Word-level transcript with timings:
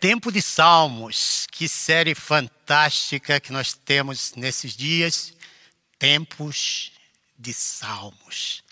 Tempo 0.00 0.30
de 0.30 0.42
Salmos, 0.42 1.46
que 1.50 1.66
série 1.66 2.14
fantástica 2.14 3.40
que 3.40 3.50
nós 3.50 3.72
temos 3.72 4.34
nesses 4.36 4.76
dias. 4.76 5.32
Tempos 5.98 6.92
de 7.38 7.54
Salmos. 7.54 8.62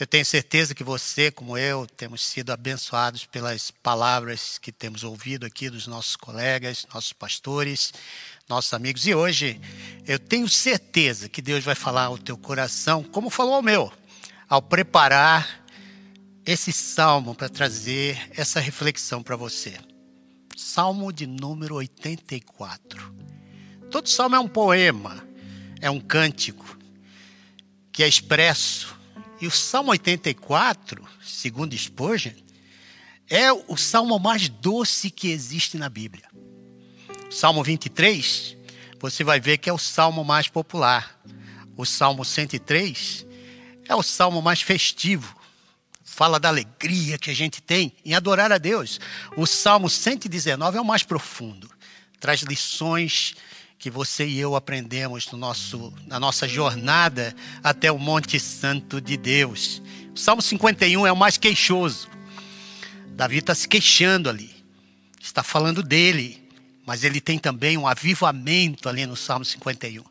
Eu 0.00 0.06
tenho 0.06 0.24
certeza 0.24 0.74
que 0.74 0.82
você, 0.82 1.30
como 1.30 1.58
eu, 1.58 1.86
temos 1.86 2.24
sido 2.24 2.50
abençoados 2.50 3.26
pelas 3.26 3.70
palavras 3.70 4.56
que 4.56 4.72
temos 4.72 5.04
ouvido 5.04 5.44
aqui 5.44 5.68
dos 5.68 5.86
nossos 5.86 6.16
colegas, 6.16 6.86
nossos 6.94 7.12
pastores, 7.12 7.92
nossos 8.48 8.72
amigos. 8.72 9.06
E 9.06 9.14
hoje 9.14 9.60
eu 10.06 10.18
tenho 10.18 10.48
certeza 10.48 11.28
que 11.28 11.42
Deus 11.42 11.62
vai 11.62 11.74
falar 11.74 12.04
ao 12.04 12.16
teu 12.16 12.38
coração, 12.38 13.02
como 13.04 13.28
falou 13.28 13.54
ao 13.54 13.62
meu, 13.62 13.92
ao 14.48 14.62
preparar 14.62 15.62
esse 16.46 16.72
salmo 16.72 17.34
para 17.34 17.50
trazer 17.50 18.30
essa 18.34 18.60
reflexão 18.60 19.22
para 19.22 19.36
você. 19.36 19.78
Salmo 20.56 21.12
de 21.12 21.26
número 21.26 21.74
84. 21.76 23.14
Todo 23.90 24.08
salmo 24.08 24.36
é 24.36 24.40
um 24.40 24.48
poema, 24.48 25.26
é 25.80 25.90
um 25.90 26.00
cântico 26.00 26.78
que 27.92 28.02
é 28.02 28.08
expresso. 28.08 28.96
E 29.40 29.46
o 29.46 29.50
Salmo 29.50 29.90
84, 29.90 31.06
segundo 31.22 31.76
Spurgeon, 31.76 32.32
é 33.28 33.52
o 33.52 33.76
salmo 33.76 34.18
mais 34.18 34.48
doce 34.48 35.10
que 35.10 35.28
existe 35.28 35.76
na 35.76 35.88
Bíblia. 35.88 36.28
Salmo 37.30 37.62
23, 37.62 38.56
você 39.00 39.24
vai 39.24 39.40
ver 39.40 39.58
que 39.58 39.68
é 39.68 39.72
o 39.72 39.78
salmo 39.78 40.24
mais 40.24 40.48
popular. 40.48 41.20
O 41.76 41.84
Salmo 41.84 42.24
103 42.24 43.26
é 43.88 43.94
o 43.94 44.02
salmo 44.02 44.40
mais 44.40 44.62
festivo 44.62 45.36
fala 46.14 46.38
da 46.38 46.48
alegria 46.48 47.18
que 47.18 47.30
a 47.30 47.34
gente 47.34 47.60
tem 47.60 47.92
em 48.04 48.14
adorar 48.14 48.52
a 48.52 48.58
Deus. 48.58 49.00
O 49.36 49.46
Salmo 49.46 49.90
119 49.90 50.78
é 50.78 50.80
o 50.80 50.84
mais 50.84 51.02
profundo, 51.02 51.68
traz 52.20 52.42
lições 52.42 53.34
que 53.78 53.90
você 53.90 54.24
e 54.24 54.38
eu 54.38 54.54
aprendemos 54.54 55.30
no 55.32 55.36
nosso, 55.36 55.92
na 56.06 56.20
nossa 56.20 56.46
jornada 56.46 57.34
até 57.62 57.90
o 57.90 57.98
Monte 57.98 58.38
Santo 58.38 59.00
de 59.00 59.16
Deus. 59.16 59.82
O 60.14 60.18
Salmo 60.18 60.40
51 60.40 61.04
é 61.06 61.12
o 61.12 61.16
mais 61.16 61.36
queixoso. 61.36 62.08
Davi 63.10 63.38
está 63.38 63.54
se 63.54 63.68
queixando 63.68 64.30
ali, 64.30 64.54
está 65.20 65.42
falando 65.42 65.82
dele, 65.82 66.48
mas 66.86 67.02
ele 67.02 67.20
tem 67.20 67.38
também 67.38 67.76
um 67.76 67.86
avivamento 67.86 68.88
ali 68.88 69.04
no 69.04 69.16
Salmo 69.16 69.44
51. 69.44 70.04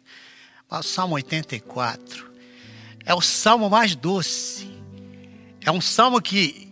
Mas 0.69 0.85
o 0.85 0.89
Salmo 0.89 1.15
84 1.15 2.31
é 3.05 3.13
o 3.13 3.21
salmo 3.21 3.69
mais 3.69 3.95
doce, 3.95 4.72
é 5.65 5.71
um 5.71 5.81
salmo 5.81 6.21
que, 6.21 6.67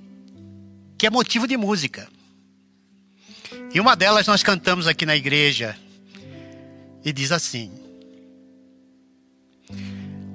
que 0.97 1.08
é 1.08 1.09
motivo 1.09 1.47
de 1.47 1.58
música. 1.58 2.08
E 3.73 3.80
uma 3.80 3.95
delas 3.95 4.28
nós 4.28 4.44
cantamos 4.44 4.88
aqui 4.88 5.06
na 5.06 5.16
igreja. 5.16 5.78
E 7.03 7.14
diz 7.14 7.31
assim: 7.31 7.72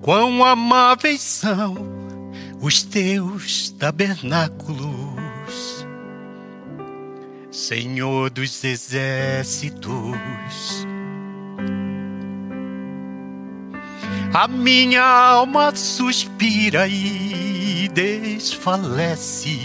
Quão 0.01 0.45
amáveis 0.45 1.21
são 1.21 1.75
os 2.61 2.83
teus 2.83 3.71
tabernáculos, 3.71 5.87
Senhor 7.51 8.31
dos 8.31 8.65
exércitos. 8.65 10.17
A 14.33 14.49
minha 14.49 15.03
alma 15.03 15.75
suspira 15.75 16.89
e 16.89 17.56
desfalece 17.89 19.59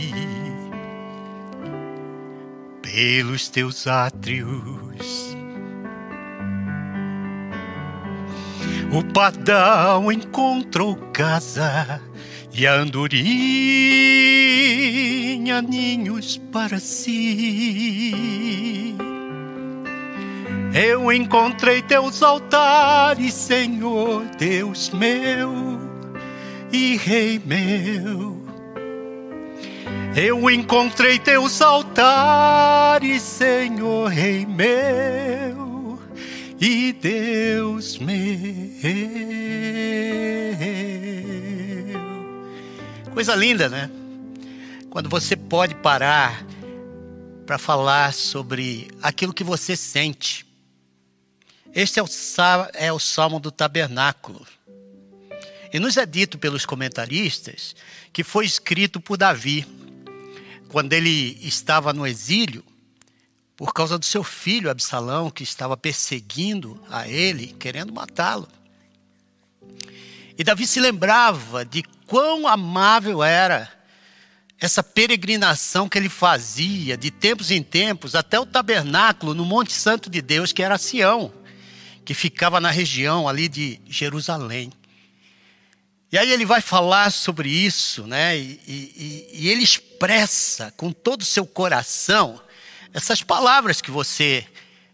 pelos 2.81 3.47
teus 3.49 3.87
átrios. 3.87 5.35
O 8.91 9.03
pardal 9.13 10.11
encontrou 10.11 10.95
casa 11.13 12.01
e 12.53 12.67
a 12.67 12.73
andorinha 12.73 13.31
ninhos 15.61 16.37
para 16.51 16.79
si. 16.79 18.13
Eu 20.73 21.11
encontrei 21.11 21.81
teus 21.81 22.21
altares, 22.21 23.33
Senhor, 23.33 24.25
Deus 24.37 24.89
meu 24.89 25.80
e 26.71 26.97
Rei 26.97 27.41
meu. 27.43 28.41
Eu 30.15 30.49
encontrei 30.49 31.17
teus 31.17 31.61
altares, 31.61 33.21
Senhor, 33.21 34.09
Rei 34.09 34.45
meu 34.45 35.99
e 36.59 36.93
Deus 36.93 37.97
meu. 37.97 38.21
Coisa 43.13 43.35
linda, 43.35 43.69
né? 43.69 43.89
Quando 44.89 45.09
você 45.09 45.35
pode 45.35 45.75
parar 45.75 46.45
para 47.45 47.57
falar 47.57 48.13
sobre 48.13 48.89
aquilo 49.01 49.33
que 49.33 49.43
você 49.43 49.75
sente 49.75 50.45
este 51.73 51.99
é 51.99 52.03
o, 52.03 52.07
é 52.73 52.91
o 52.91 52.99
salmo 52.99 53.39
do 53.39 53.49
tabernáculo. 53.49 54.45
E 55.73 55.79
nos 55.79 55.97
é 55.97 56.05
dito 56.05 56.37
pelos 56.37 56.65
comentaristas 56.65 57.75
que 58.11 58.23
foi 58.23 58.45
escrito 58.45 58.99
por 58.99 59.17
Davi, 59.17 59.65
quando 60.69 60.93
ele 60.93 61.37
estava 61.41 61.93
no 61.93 62.05
exílio, 62.05 62.63
por 63.55 63.73
causa 63.73 63.97
do 63.97 64.05
seu 64.05 64.23
filho 64.23 64.69
Absalão, 64.69 65.29
que 65.29 65.43
estava 65.43 65.77
perseguindo 65.77 66.81
a 66.89 67.07
ele, 67.07 67.55
querendo 67.59 67.93
matá-lo. 67.93 68.47
E 70.37 70.43
Davi 70.43 70.65
se 70.65 70.79
lembrava 70.79 71.63
de 71.63 71.83
quão 72.05 72.47
amável 72.47 73.23
era 73.23 73.71
essa 74.59 74.83
peregrinação 74.83 75.87
que 75.87 75.97
ele 75.97 76.09
fazia 76.09 76.97
de 76.97 77.11
tempos 77.11 77.51
em 77.51 77.61
tempos 77.63 78.15
até 78.15 78.39
o 78.39 78.45
tabernáculo 78.45 79.33
no 79.33 79.45
Monte 79.45 79.73
Santo 79.73 80.09
de 80.09 80.21
Deus, 80.21 80.51
que 80.51 80.63
era 80.63 80.77
Sião 80.77 81.31
que 82.03 82.13
ficava 82.13 82.59
na 82.59 82.69
região 82.69 83.27
ali 83.27 83.47
de 83.47 83.79
Jerusalém. 83.87 84.71
E 86.11 86.17
aí 86.17 86.29
ele 86.29 86.45
vai 86.45 86.59
falar 86.59 87.09
sobre 87.09 87.47
isso, 87.47 88.05
né? 88.05 88.37
E, 88.37 88.59
e, 88.67 89.29
e, 89.31 89.49
ele 89.49 89.63
expressa 89.63 90.73
com 90.75 90.91
todo 90.91 91.21
o 91.21 91.25
seu 91.25 91.45
coração 91.45 92.41
essas 92.93 93.23
palavras 93.23 93.79
que 93.79 93.89
você 93.89 94.45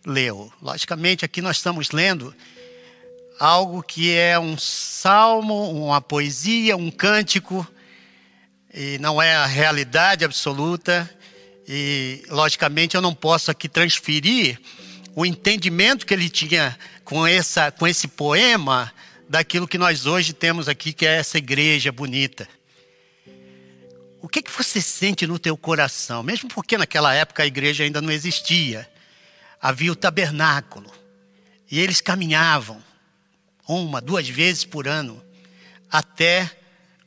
leu. 0.06 0.54
Logicamente, 0.62 1.26
aqui 1.26 1.42
nós 1.42 1.58
estamos 1.58 1.90
lendo 1.90 2.36
algo 3.40 3.82
que 3.82 4.14
é 4.14 4.38
um 4.38 4.60
salmo, 4.60 5.72
uma 5.72 6.00
poesia, 6.00 6.78
um 6.78 6.92
cântico, 6.92 7.68
e 8.72 9.00
não 9.00 9.20
é 9.20 9.36
a 9.36 9.48
realidade 9.48 10.24
absoluta. 10.24 11.10
E, 11.68 12.24
logicamente, 12.30 12.96
eu 12.96 13.02
não 13.02 13.16
posso 13.16 13.50
aqui 13.50 13.68
transferir 13.68 14.60
o 15.16 15.26
entendimento 15.26 16.06
que 16.06 16.14
ele 16.14 16.30
tinha 16.30 16.78
com, 17.04 17.26
essa, 17.26 17.72
com 17.72 17.88
esse 17.88 18.08
poema 18.08 18.94
daquilo 19.30 19.68
que 19.68 19.78
nós 19.78 20.06
hoje 20.06 20.34
temos 20.34 20.68
aqui, 20.68 20.94
que 20.94 21.06
é 21.06 21.18
essa 21.18 21.38
igreja 21.38 21.92
bonita. 21.92 22.48
O 24.22 24.28
que, 24.28 24.42
que 24.42 24.52
você 24.52 24.82
sente 24.82 25.28
no 25.28 25.38
teu 25.38 25.56
coração? 25.56 26.24
Mesmo 26.24 26.50
porque 26.50 26.78
naquela 26.78 27.14
época 27.14 27.44
a 27.44 27.46
igreja 27.46 27.84
ainda 27.84 28.02
não 28.02 28.12
existia. 28.12 28.90
Havia 29.62 29.92
o 29.92 29.96
tabernáculo. 29.96 30.92
E 31.70 31.80
eles 31.80 32.02
caminhavam 32.02 32.82
uma, 33.68 34.02
duas 34.02 34.28
vezes 34.28 34.64
por 34.64 34.88
ano 34.88 35.24
até 35.92 36.50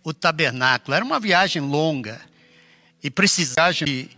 o 0.04 0.12
tabernáculo. 0.12 0.94
Era 0.94 1.04
uma 1.04 1.19
viagem 1.19 1.62
longa 1.62 2.20
e 3.02 3.10
precisava 3.10 3.72
de 3.72 4.08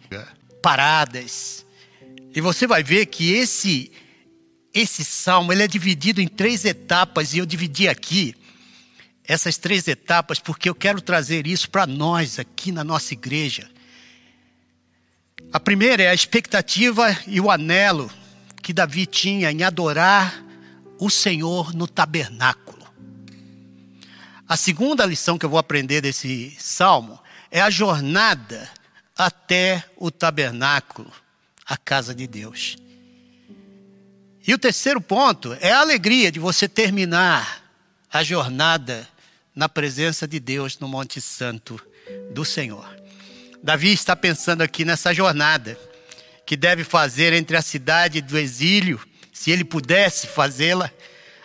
paradas 0.60 1.62
e 2.34 2.40
você 2.40 2.66
vai 2.66 2.82
ver 2.82 3.06
que 3.06 3.32
esse 3.32 3.92
esse 4.74 5.04
salmo 5.04 5.52
ele 5.52 5.62
é 5.62 5.68
dividido 5.68 6.20
em 6.20 6.28
três 6.28 6.64
etapas 6.64 7.34
e 7.34 7.38
eu 7.38 7.46
dividi 7.46 7.88
aqui 7.88 8.34
essas 9.24 9.56
três 9.56 9.86
etapas 9.86 10.38
porque 10.38 10.68
eu 10.68 10.74
quero 10.74 11.00
trazer 11.00 11.46
isso 11.46 11.70
para 11.70 11.86
nós 11.86 12.38
aqui 12.38 12.72
na 12.72 12.82
nossa 12.82 13.14
igreja. 13.14 13.70
A 15.52 15.60
primeira 15.60 16.02
é 16.02 16.08
a 16.08 16.14
expectativa 16.14 17.16
e 17.26 17.40
o 17.40 17.50
anelo 17.50 18.10
que 18.62 18.72
Davi 18.72 19.06
tinha 19.06 19.50
em 19.50 19.62
adorar 19.62 20.44
o 20.98 21.10
Senhor 21.10 21.74
no 21.74 21.86
tabernáculo. 21.86 22.86
A 24.48 24.56
segunda 24.56 25.06
lição 25.06 25.38
que 25.38 25.44
eu 25.44 25.50
vou 25.50 25.58
aprender 25.58 26.00
desse 26.00 26.56
salmo 26.58 27.18
é 27.50 27.60
a 27.60 27.70
jornada 27.70 28.68
até 29.16 29.84
o 29.96 30.10
tabernáculo 30.10 31.10
a 31.66 31.76
casa 31.76 32.14
de 32.14 32.26
Deus. 32.26 32.76
E 34.46 34.52
o 34.52 34.58
terceiro 34.58 35.00
ponto 35.00 35.56
é 35.60 35.72
a 35.72 35.80
alegria 35.80 36.32
de 36.32 36.40
você 36.40 36.68
terminar 36.68 37.62
a 38.12 38.24
jornada 38.24 39.08
na 39.54 39.68
presença 39.68 40.26
de 40.26 40.40
Deus 40.40 40.78
no 40.78 40.88
Monte 40.88 41.20
Santo 41.20 41.80
do 42.32 42.44
Senhor. 42.44 42.88
Davi 43.62 43.92
está 43.92 44.16
pensando 44.16 44.62
aqui 44.62 44.84
nessa 44.84 45.14
jornada 45.14 45.78
que 46.44 46.56
deve 46.56 46.82
fazer 46.82 47.32
entre 47.32 47.56
a 47.56 47.62
cidade 47.62 48.20
do 48.20 48.36
exílio, 48.36 49.00
se 49.32 49.50
ele 49.50 49.64
pudesse 49.64 50.26
fazê-la, 50.26 50.90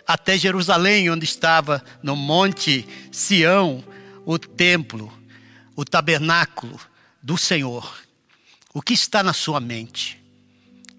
até 0.06 0.36
Jerusalém, 0.36 1.08
onde 1.10 1.24
estava 1.24 1.84
no 2.02 2.16
Monte 2.16 2.86
Sião 3.12 3.84
o 4.26 4.38
templo, 4.38 5.12
o 5.76 5.84
tabernáculo 5.84 6.78
do 7.22 7.38
Senhor. 7.38 8.02
O 8.74 8.82
que 8.82 8.92
está 8.92 9.22
na 9.22 9.32
sua 9.32 9.60
mente? 9.60 10.20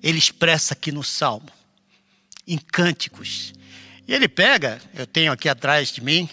Ele 0.02 0.18
expressa 0.18 0.74
aqui 0.74 0.92
no 0.92 1.04
Salmo, 1.04 1.50
em 2.50 2.58
cânticos. 2.58 3.54
E 4.08 4.14
ele 4.14 4.28
pega, 4.28 4.82
eu 4.96 5.06
tenho 5.06 5.32
aqui 5.32 5.48
atrás 5.48 5.92
de 5.92 6.04
mim, 6.04 6.28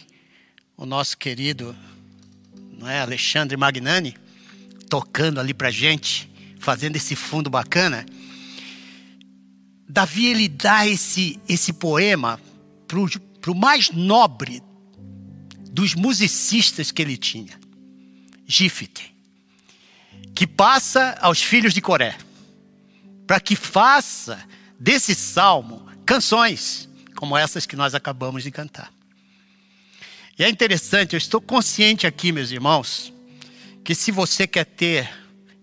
o 0.77 0.87
nosso 0.87 1.17
querido 1.17 1.77
não 2.79 2.89
é, 2.89 3.01
Alexandre 3.01 3.57
Magnani, 3.57 4.17
tocando 4.89 5.41
ali 5.41 5.55
para 5.55 5.71
gente, 5.71 6.31
fazendo 6.59 6.97
esse 6.97 7.15
fundo 7.15 7.51
bacana. 7.51 8.05
Davi 9.89 10.27
ele 10.27 10.49
dá 10.49 10.87
esse, 10.87 11.39
esse 11.49 11.73
poema 11.73 12.41
para 12.87 13.51
o 13.51 13.55
mais 13.55 13.91
nobre 13.91 14.63
dos 15.71 15.95
musicistas 15.95 16.91
que 16.91 17.03
ele 17.03 17.17
tinha, 17.17 17.59
Gifte, 18.47 19.15
que 20.35 20.47
passa 20.47 21.17
aos 21.21 21.43
filhos 21.43 21.75
de 21.75 21.81
Coré, 21.81 22.17
para 23.27 23.41
que 23.41 23.57
faça 23.57 24.43
desse 24.79 25.15
salmo 25.15 25.87
canções 26.07 26.89
como 27.17 27.37
essas 27.37 27.67
que 27.67 27.75
nós 27.75 27.95
acabamos 27.95 28.45
de 28.45 28.51
cantar. 28.51 28.93
E 30.39 30.45
é 30.45 30.49
interessante, 30.49 31.15
eu 31.15 31.19
estou 31.19 31.41
consciente 31.41 32.07
aqui, 32.07 32.31
meus 32.31 32.51
irmãos, 32.51 33.13
que 33.83 33.95
se 33.95 34.13
você 34.13 34.47
quer 34.47 34.65
ter 34.65 35.11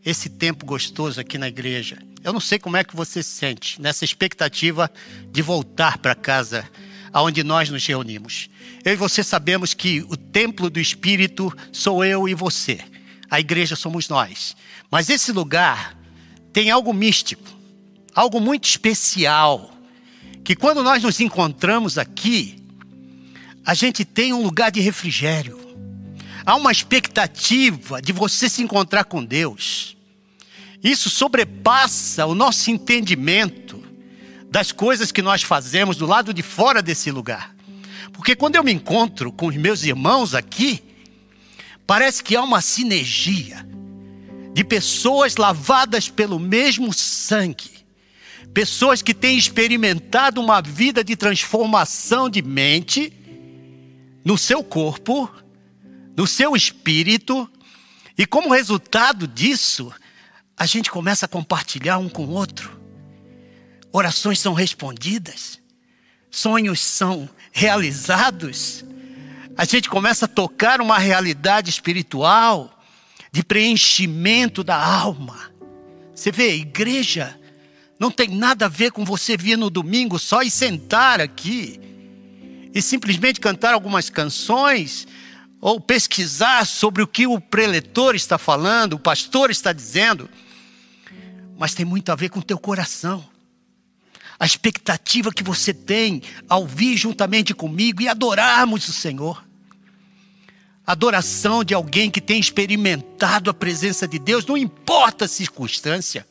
esse 0.03 0.29
tempo 0.29 0.65
gostoso 0.65 1.21
aqui 1.21 1.37
na 1.37 1.47
igreja, 1.47 1.97
eu 2.23 2.33
não 2.33 2.39
sei 2.39 2.57
como 2.57 2.75
é 2.75 2.83
que 2.83 2.95
você 2.95 3.21
se 3.21 3.29
sente 3.29 3.81
nessa 3.81 4.03
expectativa 4.03 4.91
de 5.31 5.41
voltar 5.41 5.97
para 5.99 6.15
casa 6.15 6.67
aonde 7.13 7.43
nós 7.43 7.69
nos 7.69 7.85
reunimos. 7.85 8.49
Eu 8.83 8.93
e 8.93 8.95
você 8.95 9.23
sabemos 9.23 9.73
que 9.73 10.01
o 10.09 10.17
templo 10.17 10.69
do 10.69 10.79
Espírito 10.79 11.55
sou 11.71 12.03
eu 12.03 12.27
e 12.27 12.33
você. 12.33 12.79
A 13.29 13.39
igreja 13.39 13.75
somos 13.75 14.09
nós. 14.09 14.55
Mas 14.89 15.09
esse 15.09 15.31
lugar 15.31 15.95
tem 16.51 16.71
algo 16.71 16.91
místico, 16.91 17.47
algo 18.15 18.39
muito 18.39 18.65
especial, 18.65 19.71
que 20.43 20.55
quando 20.55 20.83
nós 20.83 21.01
nos 21.01 21.19
encontramos 21.19 21.97
aqui, 21.97 22.61
a 23.65 23.73
gente 23.73 24.03
tem 24.03 24.33
um 24.33 24.43
lugar 24.43 24.71
de 24.71 24.81
refrigério. 24.81 25.59
Há 26.45 26.55
uma 26.55 26.71
expectativa 26.71 28.01
de 28.01 28.11
você 28.11 28.49
se 28.49 28.61
encontrar 28.61 29.05
com 29.05 29.23
Deus. 29.23 29.95
Isso 30.83 31.09
sobrepassa 31.09 32.25
o 32.25 32.35
nosso 32.35 32.69
entendimento 32.69 33.81
das 34.51 34.71
coisas 34.71 35.11
que 35.11 35.21
nós 35.21 35.41
fazemos 35.41 35.95
do 35.95 36.05
lado 36.05 36.33
de 36.33 36.41
fora 36.41 36.81
desse 36.81 37.09
lugar. 37.09 37.55
Porque 38.11 38.35
quando 38.35 38.55
eu 38.55 38.63
me 38.63 38.73
encontro 38.73 39.31
com 39.31 39.47
os 39.47 39.55
meus 39.55 39.83
irmãos 39.83 40.35
aqui, 40.35 40.83
parece 41.87 42.21
que 42.23 42.35
há 42.35 42.43
uma 42.43 42.61
sinergia 42.61 43.65
de 44.53 44.63
pessoas 44.63 45.37
lavadas 45.37 46.09
pelo 46.09 46.37
mesmo 46.37 46.93
sangue, 46.93 47.71
pessoas 48.53 49.01
que 49.01 49.13
têm 49.13 49.37
experimentado 49.37 50.39
uma 50.39 50.61
vida 50.61 51.03
de 51.03 51.15
transformação 51.15 52.29
de 52.29 52.41
mente 52.41 53.11
no 54.23 54.37
seu 54.37 54.63
corpo, 54.63 55.29
no 56.15 56.27
seu 56.27 56.55
espírito, 56.55 57.49
e 58.17 58.25
como 58.25 58.53
resultado 58.53 59.27
disso, 59.27 59.91
a 60.55 60.65
gente 60.65 60.91
começa 60.91 61.25
a 61.25 61.29
compartilhar 61.29 61.97
um 61.97 62.07
com 62.07 62.25
o 62.25 62.29
outro. 62.29 62.79
Orações 63.91 64.39
são 64.39 64.53
respondidas, 64.53 65.59
sonhos 66.29 66.79
são 66.79 67.27
realizados. 67.51 68.85
A 69.57 69.65
gente 69.65 69.89
começa 69.89 70.25
a 70.25 70.27
tocar 70.27 70.79
uma 70.79 70.99
realidade 70.99 71.69
espiritual 71.69 72.79
de 73.31 73.43
preenchimento 73.43 74.63
da 74.63 74.75
alma. 74.75 75.51
Você 76.13 76.31
vê, 76.31 76.55
igreja 76.55 77.39
não 78.03 78.11
tem 78.11 78.27
nada 78.27 78.65
a 78.65 78.67
ver 78.67 78.91
com 78.91 79.05
você 79.05 79.37
vir 79.37 79.57
no 79.57 79.69
domingo 79.69 80.19
só 80.19 80.41
e 80.41 80.51
sentar 80.51 81.21
aqui 81.21 81.79
e 82.73 82.81
simplesmente 82.81 83.39
cantar 83.39 83.73
algumas 83.73 84.09
canções 84.09 85.07
ou 85.61 85.79
pesquisar 85.79 86.65
sobre 86.65 87.01
o 87.01 87.07
que 87.07 87.25
o 87.25 87.39
preletor 87.39 88.13
está 88.13 88.37
falando, 88.37 88.95
o 88.95 88.99
pastor 88.99 89.49
está 89.49 89.71
dizendo, 89.71 90.29
mas 91.57 91.73
tem 91.73 91.85
muito 91.85 92.11
a 92.11 92.15
ver 92.15 92.27
com 92.27 92.39
o 92.39 92.43
teu 92.43 92.59
coração. 92.59 93.23
A 94.37 94.45
expectativa 94.45 95.31
que 95.31 95.41
você 95.41 95.73
tem 95.73 96.21
ao 96.49 96.67
vir 96.67 96.97
juntamente 96.97 97.53
comigo 97.53 98.01
e 98.01 98.09
adorarmos 98.09 98.85
o 98.89 98.91
Senhor. 98.91 99.41
Adoração 100.85 101.63
de 101.63 101.73
alguém 101.73 102.11
que 102.11 102.19
tem 102.19 102.37
experimentado 102.37 103.49
a 103.49 103.53
presença 103.53 104.05
de 104.05 104.19
Deus, 104.19 104.45
não 104.45 104.57
importa 104.57 105.23
a 105.23 105.29
circunstância. 105.29 106.27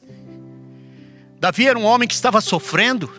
Davi 1.43 1.67
era 1.67 1.77
um 1.77 1.83
homem 1.83 2.07
que 2.07 2.15
estava 2.15 2.41
sofrendo, 2.41 3.13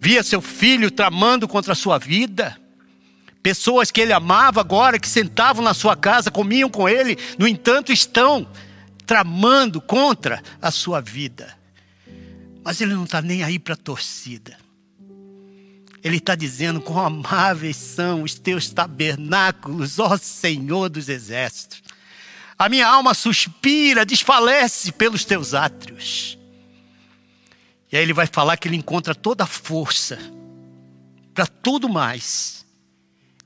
via 0.00 0.20
seu 0.20 0.40
filho 0.42 0.90
tramando 0.90 1.46
contra 1.46 1.72
a 1.72 1.76
sua 1.76 1.96
vida. 1.96 2.60
Pessoas 3.40 3.92
que 3.92 4.00
ele 4.00 4.12
amava 4.12 4.60
agora, 4.60 4.98
que 4.98 5.08
sentavam 5.08 5.62
na 5.62 5.74
sua 5.74 5.94
casa, 5.94 6.28
comiam 6.28 6.68
com 6.68 6.88
ele, 6.88 7.16
no 7.38 7.46
entanto, 7.46 7.92
estão 7.92 8.50
tramando 9.06 9.80
contra 9.80 10.42
a 10.60 10.72
sua 10.72 11.00
vida. 11.00 11.56
Mas 12.64 12.80
ele 12.80 12.94
não 12.94 13.04
está 13.04 13.22
nem 13.22 13.44
aí 13.44 13.60
para 13.60 13.74
a 13.74 13.76
torcida. 13.76 14.58
Ele 16.02 16.16
está 16.16 16.34
dizendo: 16.34 16.80
quão 16.80 16.98
amáveis 16.98 17.76
são 17.76 18.24
os 18.24 18.34
teus 18.34 18.70
tabernáculos, 18.70 20.00
ó 20.00 20.18
Senhor 20.18 20.88
dos 20.88 21.08
exércitos. 21.08 21.80
A 22.58 22.68
minha 22.68 22.88
alma 22.88 23.14
suspira, 23.14 24.04
desfalece 24.04 24.90
pelos 24.90 25.24
teus 25.24 25.54
átrios. 25.54 26.37
E 27.90 27.96
aí 27.96 28.02
ele 28.02 28.12
vai 28.12 28.26
falar 28.26 28.56
que 28.56 28.68
ele 28.68 28.76
encontra 28.76 29.14
toda 29.14 29.44
a 29.44 29.46
força 29.46 30.18
para 31.32 31.46
tudo 31.46 31.88
mais 31.88 32.66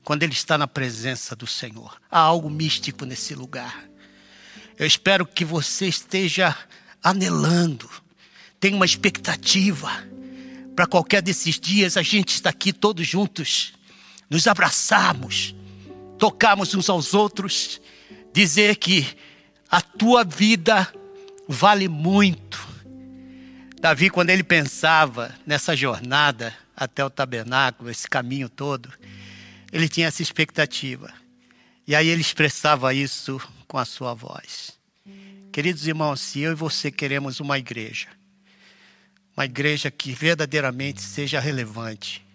quando 0.03 0.23
ele 0.23 0.33
está 0.33 0.57
na 0.57 0.67
presença 0.67 1.35
do 1.35 1.47
Senhor. 1.47 1.97
Há 2.11 2.19
algo 2.19 2.49
místico 2.49 3.05
nesse 3.05 3.33
lugar. 3.33 3.87
Eu 4.77 4.85
espero 4.85 5.25
que 5.25 5.45
você 5.45 5.87
esteja 5.87 6.57
anelando, 7.01 7.89
tenha 8.59 8.75
uma 8.75 8.85
expectativa 8.85 9.89
para 10.75 10.87
qualquer 10.87 11.21
desses 11.21 11.59
dias 11.59 11.95
a 11.95 12.01
gente 12.01 12.33
está 12.33 12.49
aqui 12.49 12.73
todos 12.73 13.07
juntos, 13.07 13.73
nos 14.29 14.47
abraçarmos, 14.47 15.55
tocarmos 16.17 16.73
uns 16.73 16.89
aos 16.89 17.13
outros, 17.13 17.79
dizer 18.33 18.77
que 18.77 19.07
a 19.69 19.79
tua 19.79 20.23
vida 20.23 20.91
vale 21.47 21.87
muito 21.87 22.72
Davi, 23.83 24.09
quando 24.09 24.29
ele 24.29 24.45
pensava 24.45 25.35
nessa 25.45 25.75
jornada 25.75 26.55
até 26.73 27.03
o 27.03 27.09
tabernáculo, 27.09 27.89
esse 27.89 28.07
caminho 28.07 28.47
todo, 28.47 28.89
ele 29.73 29.89
tinha 29.89 30.07
essa 30.07 30.21
expectativa. 30.21 31.13
E 31.85 31.93
aí 31.93 32.07
ele 32.07 32.21
expressava 32.21 32.93
isso 32.93 33.41
com 33.67 33.77
a 33.77 33.83
sua 33.83 34.13
voz. 34.13 34.79
Queridos 35.51 35.85
irmãos, 35.85 36.21
se 36.21 36.39
eu 36.39 36.53
e 36.53 36.55
você 36.55 36.89
queremos 36.89 37.41
uma 37.41 37.57
igreja, 37.57 38.07
uma 39.35 39.43
igreja 39.43 39.91
que 39.91 40.13
verdadeiramente 40.13 41.01
seja 41.01 41.41
relevante, 41.41 42.25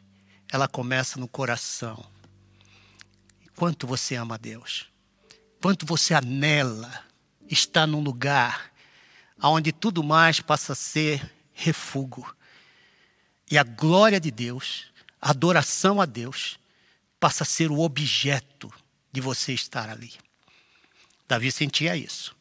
ela 0.53 0.69
começa 0.69 1.19
no 1.19 1.27
coração. 1.27 2.05
Quanto 3.57 3.87
você 3.87 4.17
ama 4.17 4.35
a 4.35 4.39
Deus, 4.39 4.87
quanto 5.63 5.87
você 5.87 6.13
anela 6.13 7.07
estar 7.49 7.87
num 7.87 8.01
lugar 8.01 8.71
onde 9.43 9.73
tudo 9.73 10.05
mais 10.05 10.41
passa 10.41 10.75
a 10.75 10.77
ser 10.77 11.38
refúgio. 11.59 12.25
E 13.51 13.59
a 13.59 13.65
glória 13.65 14.21
de 14.21 14.31
Deus, 14.31 14.87
a 15.21 15.31
adoração 15.31 16.01
a 16.01 16.07
Deus, 16.07 16.59
passa 17.19 17.43
a 17.43 17.47
ser 17.47 17.71
o 17.71 17.81
objeto 17.81 18.73
de 19.13 19.21
você 19.21 19.53
estar 19.53 19.91
ali. 19.91 20.13
Davi 21.27 21.51
sentia 21.51 21.97
isso, 21.97 22.35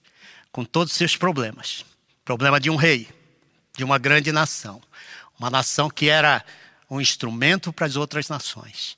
com 0.52 0.64
todos 0.64 0.92
os 0.92 0.98
seus 0.98 1.18
problemas. 1.18 1.84
Problema 2.24 2.60
de 2.60 2.70
um 2.70 2.76
rei, 2.76 3.10
de 3.76 3.84
uma 3.84 3.98
grande 3.98 4.32
nação. 4.32 4.82
Uma 5.40 5.50
nação 5.50 5.90
que 5.90 6.10
era 6.10 6.46
um 6.90 7.02
instrumento 7.02 7.74
para 7.74 7.88
as 7.88 7.96
outras 7.96 8.30
nações. 8.30 8.98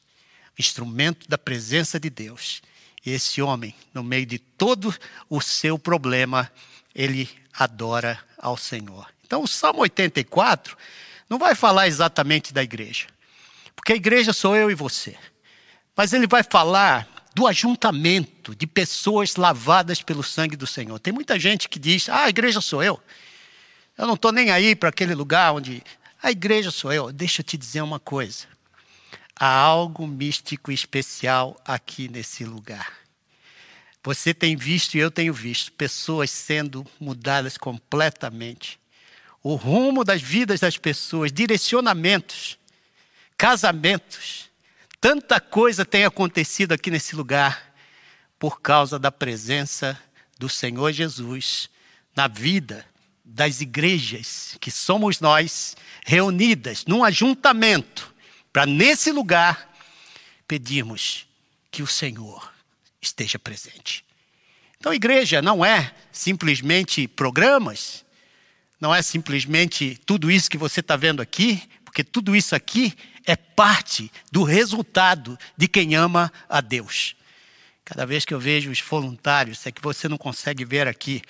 Instrumento 0.57 1.29
da 1.29 1.37
presença 1.37 1.99
de 1.99 2.09
Deus. 2.09 2.61
E 3.05 3.11
esse 3.11 3.41
homem, 3.41 3.73
no 3.93 4.03
meio 4.03 4.25
de 4.25 4.37
todo 4.37 4.93
o 5.29 5.39
seu 5.39 5.79
problema, 5.79 6.51
ele 6.93 7.29
adora 7.53 8.19
ao 8.37 8.57
Senhor. 8.57 9.07
Então, 9.29 9.43
o 9.43 9.47
Salmo 9.47 9.81
84 9.81 10.75
não 11.29 11.37
vai 11.37 11.53
falar 11.53 11.87
exatamente 11.87 12.51
da 12.51 12.63
igreja, 12.63 13.05
porque 13.75 13.93
a 13.93 13.95
igreja 13.95 14.33
sou 14.33 14.55
eu 14.55 14.71
e 14.71 14.73
você. 14.73 15.15
Mas 15.95 16.13
ele 16.13 16.25
vai 16.25 16.41
falar 16.41 17.07
do 17.35 17.45
ajuntamento 17.45 18.55
de 18.55 18.65
pessoas 18.65 19.35
lavadas 19.35 20.01
pelo 20.01 20.23
sangue 20.23 20.55
do 20.55 20.65
Senhor. 20.65 20.97
Tem 20.97 21.13
muita 21.13 21.39
gente 21.39 21.69
que 21.69 21.77
diz: 21.77 22.09
ah, 22.09 22.23
a 22.23 22.29
igreja 22.29 22.59
sou 22.59 22.81
eu. 22.81 22.99
Eu 23.95 24.07
não 24.07 24.15
estou 24.15 24.31
nem 24.31 24.49
aí 24.49 24.75
para 24.75 24.89
aquele 24.89 25.13
lugar 25.13 25.53
onde 25.53 25.83
a 26.23 26.31
igreja 26.31 26.71
sou 26.71 26.91
eu. 26.91 27.11
Deixa 27.11 27.41
eu 27.41 27.45
te 27.45 27.55
dizer 27.55 27.83
uma 27.83 27.99
coisa. 27.99 28.47
Há 29.39 29.47
algo 29.47 30.07
místico 30.07 30.71
especial 30.71 31.55
aqui 31.63 32.09
nesse 32.09 32.43
lugar. 32.45 32.93
Você 34.03 34.33
tem 34.33 34.55
visto 34.55 34.95
e 34.95 34.99
eu 34.99 35.11
tenho 35.11 35.35
visto 35.35 35.71
pessoas 35.73 36.31
sendo 36.31 36.83
mudadas 36.99 37.59
completamente. 37.59 38.78
O 39.41 39.55
rumo 39.55 40.03
das 40.03 40.21
vidas 40.21 40.59
das 40.59 40.77
pessoas, 40.77 41.31
direcionamentos, 41.31 42.57
casamentos. 43.37 44.49
Tanta 44.99 45.39
coisa 45.39 45.85
tem 45.85 46.03
acontecido 46.03 46.73
aqui 46.73 46.91
nesse 46.91 47.15
lugar 47.15 47.73
por 48.37 48.61
causa 48.61 48.99
da 48.99 49.11
presença 49.11 49.97
do 50.37 50.49
Senhor 50.49 50.91
Jesus 50.91 51.69
na 52.15 52.27
vida 52.27 52.85
das 53.23 53.61
igrejas, 53.61 54.57
que 54.59 54.71
somos 54.71 55.19
nós, 55.19 55.77
reunidas 56.05 56.85
num 56.85 57.03
ajuntamento, 57.03 58.13
para 58.51 58.65
nesse 58.65 59.11
lugar 59.11 59.69
pedirmos 60.47 61.27
que 61.69 61.83
o 61.83 61.87
Senhor 61.87 62.51
esteja 63.01 63.37
presente. 63.37 64.03
Então, 64.77 64.93
igreja 64.93 65.41
não 65.41 65.63
é 65.63 65.93
simplesmente 66.11 67.07
programas, 67.07 68.03
não 68.79 68.93
é 68.93 69.01
simplesmente 69.01 69.99
tudo 70.05 70.31
isso 70.31 70.49
que 70.49 70.57
você 70.57 70.79
está 70.79 70.95
vendo 70.95 71.21
aqui, 71.21 71.61
porque 71.83 72.03
tudo 72.03 72.35
isso 72.35 72.55
aqui 72.55 72.93
é 73.25 73.35
parte 73.35 74.11
do 74.31 74.43
resultado 74.43 75.37
de 75.57 75.67
quem 75.67 75.95
ama 75.95 76.31
a 76.47 76.61
Deus. 76.61 77.15
Cada 77.83 78.05
vez 78.05 78.23
que 78.23 78.33
eu 78.33 78.39
vejo 78.39 78.71
os 78.71 78.79
voluntários, 78.79 79.65
é 79.65 79.71
que 79.71 79.81
você 79.81 80.07
não 80.07 80.17
consegue 80.17 80.63
ver 80.63 80.87
aqui, 80.87 81.21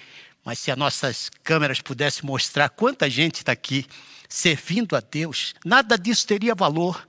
mas 0.44 0.60
se 0.60 0.70
as 0.70 0.78
nossas 0.78 1.32
câmeras 1.44 1.82
pudessem 1.82 2.26
mostrar 2.26 2.70
quanta 2.70 3.10
gente 3.10 3.38
está 3.38 3.54
aqui 3.54 3.86
servindo 4.28 4.96
a 4.96 5.00
Deus, 5.00 5.56
nada 5.66 5.98
disso 5.98 6.28
teria 6.28 6.54
valor 6.54 7.08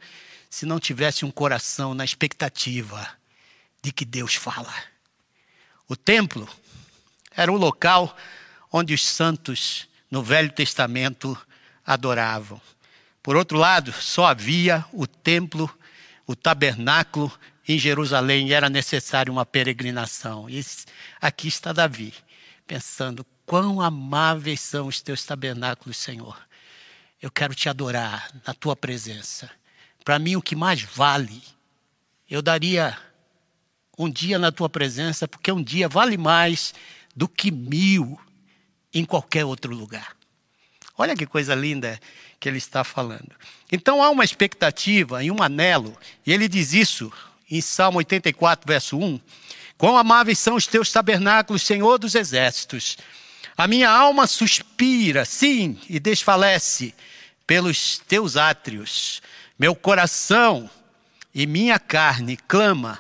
se 0.49 0.65
não 0.65 0.81
tivesse 0.81 1.25
um 1.25 1.31
coração 1.31 1.95
na 1.95 2.05
expectativa 2.05 3.07
de 3.83 3.93
que 3.93 4.05
Deus 4.05 4.35
fala. 4.35 4.73
O 5.87 5.97
templo 5.97 6.49
era 7.31 7.53
o 7.53 7.57
local 7.57 8.17
onde 8.73 8.95
os 8.95 9.05
santos 9.05 9.90
no 10.11 10.23
Velho 10.23 10.51
Testamento 10.51 11.39
adoravam. 11.87 12.61
Por 13.23 13.37
outro 13.37 13.59
lado, 13.59 13.93
só 13.93 14.27
havia 14.27 14.85
o 14.93 15.07
templo, 15.07 15.71
o 16.27 16.35
tabernáculo 16.35 17.31
em 17.69 17.79
Jerusalém 17.79 18.49
e 18.49 18.53
era 18.53 18.69
necessário 18.69 19.33
uma 19.33 19.47
peregrinação. 19.47 20.49
E 20.49 20.65
aqui 21.21 21.49
está 21.49 21.73
Davi, 21.73 22.15
pensando: 22.67 23.25
quão 23.47 23.81
amáveis 23.81 24.61
são 24.61 24.87
os 24.87 25.01
teus 25.01 25.25
tabernáculos, 25.25 25.97
Senhor. 25.97 26.39
Eu 27.21 27.31
quero 27.31 27.55
te 27.55 27.69
adorar 27.69 28.31
na 28.47 28.55
tua 28.55 28.75
presença. 28.75 29.51
Para 30.05 30.19
mim, 30.19 30.37
o 30.37 30.43
que 30.43 30.57
mais 30.57 30.81
vale, 30.83 31.43
eu 32.29 32.41
daria 32.41 32.97
um 33.99 34.09
dia 34.09 34.39
na 34.39 34.51
tua 34.51 34.71
presença, 34.71 35.29
porque 35.29 35.53
um 35.53 35.63
dia 35.63 35.87
vale 35.87 36.17
mais 36.17 36.73
do 37.15 37.29
que 37.29 37.51
mil 37.51 38.19
em 38.93 39.05
qualquer 39.05 39.45
outro 39.45 39.75
lugar. 39.75 40.17
Olha 40.97 41.17
que 41.17 41.27
coisa 41.27 41.55
linda 41.55 41.99
que 42.39 42.49
ele 42.49 42.59
está 42.59 42.85
falando. 42.85 43.31
Então 43.71 44.03
há 44.03 44.11
uma 44.11 44.25
expectativa 44.25 45.23
e 45.23 45.31
um 45.31 45.43
anelo, 45.43 45.97
e 46.27 46.33
ele 46.33 46.49
diz 46.49 46.73
isso 46.73 47.13
em 47.51 47.61
Salmo 47.61 47.99
84, 47.99 48.67
verso 48.67 48.99
1. 48.99 49.21
Quão 49.77 49.97
amáveis 49.97 50.39
são 50.39 50.57
os 50.57 50.67
teus 50.67 50.93
tabernáculos, 50.93 51.63
Senhor 51.63 51.99
dos 51.99 52.15
exércitos. 52.15 52.99
A 53.57 53.67
minha 53.67 53.91
alma 53.91 54.27
suspira, 54.27 55.25
sim, 55.25 55.79
e 55.89 55.99
desfalece 55.99 56.95
pelos 57.47 57.99
teus 57.99 58.37
átrios. 58.37 59.21
Meu 59.59 59.75
coração 59.75 60.69
e 61.35 61.47
minha 61.47 61.79
carne 61.79 62.37
clama 62.37 62.99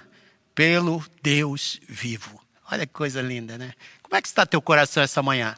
pelo 0.54 1.04
Deus 1.22 1.80
vivo. 1.88 2.40
Olha 2.70 2.86
que 2.86 2.92
coisa 2.92 3.20
linda, 3.22 3.56
né? 3.56 3.72
Como 4.02 4.16
é 4.16 4.22
que 4.22 4.28
está 4.28 4.44
teu 4.44 4.60
coração 4.60 5.02
essa 5.02 5.22
manhã? 5.22 5.56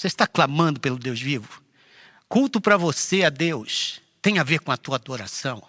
Você 0.00 0.06
está 0.06 0.26
clamando 0.26 0.80
pelo 0.80 0.96
Deus 0.96 1.20
vivo? 1.20 1.60
Culto 2.26 2.58
para 2.58 2.78
você 2.78 3.22
a 3.22 3.28
Deus 3.28 4.00
tem 4.22 4.38
a 4.38 4.42
ver 4.42 4.60
com 4.60 4.72
a 4.72 4.76
tua 4.78 4.96
adoração. 4.96 5.62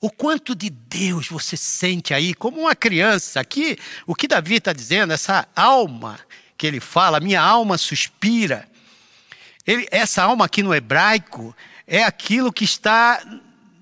O 0.00 0.12
quanto 0.12 0.54
de 0.54 0.70
Deus 0.70 1.26
você 1.26 1.56
sente 1.56 2.14
aí, 2.14 2.34
como 2.34 2.60
uma 2.60 2.76
criança. 2.76 3.40
Aqui, 3.40 3.76
o 4.06 4.14
que 4.14 4.28
Davi 4.28 4.54
está 4.54 4.72
dizendo, 4.72 5.12
essa 5.12 5.48
alma 5.56 6.20
que 6.56 6.68
ele 6.68 6.78
fala, 6.78 7.18
minha 7.18 7.40
alma 7.40 7.76
suspira. 7.76 8.68
Ele, 9.66 9.88
essa 9.90 10.22
alma 10.22 10.44
aqui 10.44 10.62
no 10.62 10.72
hebraico 10.72 11.52
é 11.84 12.04
aquilo 12.04 12.52
que 12.52 12.62
está 12.62 13.20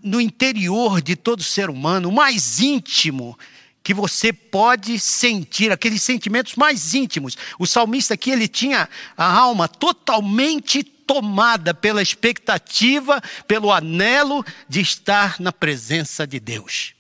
no 0.03 0.23
interior 0.23 1.03
de 1.03 1.17
todo 1.17 1.43
ser 1.43 1.69
humano, 1.69 2.09
o 2.09 2.13
mais 2.13 2.61
íntimo 2.61 3.39
que 3.87 3.95
você 3.95 4.33
pode 4.33 4.99
sentir, 4.99 5.71
aqueles 5.71 6.03
sentimentos 6.03 6.57
mais 6.57 6.93
íntimos. 6.93 7.39
O 7.57 7.65
salmista 7.65 8.15
aqui, 8.15 8.33
ele 8.33 8.49
tinha 8.49 8.89
a 9.17 9.33
alma 9.33 9.69
totalmente 9.69 10.83
tomada 10.83 11.73
pela 11.73 12.03
expectativa, 12.03 13.23
pelo 13.47 13.73
anelo 13.73 14.45
de 14.69 14.81
estar 14.81 15.39
na 15.39 15.53
presença 15.53 16.27
de 16.27 16.41
Deus. 16.41 16.97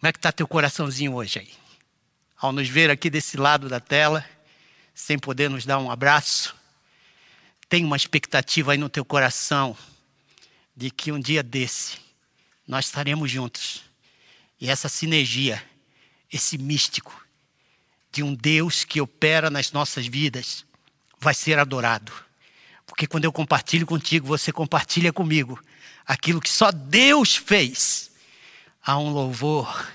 Como 0.00 0.08
é 0.08 0.12
que 0.12 0.18
está 0.18 0.32
teu 0.32 0.48
coraçãozinho 0.48 1.16
hoje 1.16 1.40
aí? 1.40 1.50
Ao 2.38 2.50
nos 2.50 2.66
ver 2.66 2.88
aqui 2.88 3.10
desse 3.10 3.36
lado 3.36 3.68
da 3.68 3.78
tela, 3.78 4.24
sem 4.94 5.18
poder 5.18 5.50
nos 5.50 5.66
dar 5.66 5.80
um 5.80 5.90
abraço, 5.90 6.56
tem 7.68 7.84
uma 7.84 7.98
expectativa 7.98 8.72
aí 8.72 8.78
no 8.78 8.88
teu 8.88 9.04
coração 9.04 9.76
de 10.74 10.90
que 10.90 11.12
um 11.12 11.20
dia 11.20 11.42
desse 11.42 11.98
nós 12.66 12.86
estaremos 12.86 13.30
juntos. 13.30 13.91
E 14.62 14.70
essa 14.70 14.88
sinergia, 14.88 15.60
esse 16.32 16.56
místico 16.56 17.26
de 18.12 18.22
um 18.22 18.32
Deus 18.32 18.84
que 18.84 19.00
opera 19.00 19.50
nas 19.50 19.72
nossas 19.72 20.06
vidas, 20.06 20.64
vai 21.18 21.34
ser 21.34 21.58
adorado. 21.58 22.12
Porque 22.86 23.08
quando 23.08 23.24
eu 23.24 23.32
compartilho 23.32 23.84
contigo, 23.84 24.24
você 24.24 24.52
compartilha 24.52 25.12
comigo 25.12 25.60
aquilo 26.06 26.40
que 26.40 26.48
só 26.48 26.70
Deus 26.70 27.34
fez. 27.34 28.12
Há 28.86 28.96
um 29.00 29.10
louvor, 29.10 29.90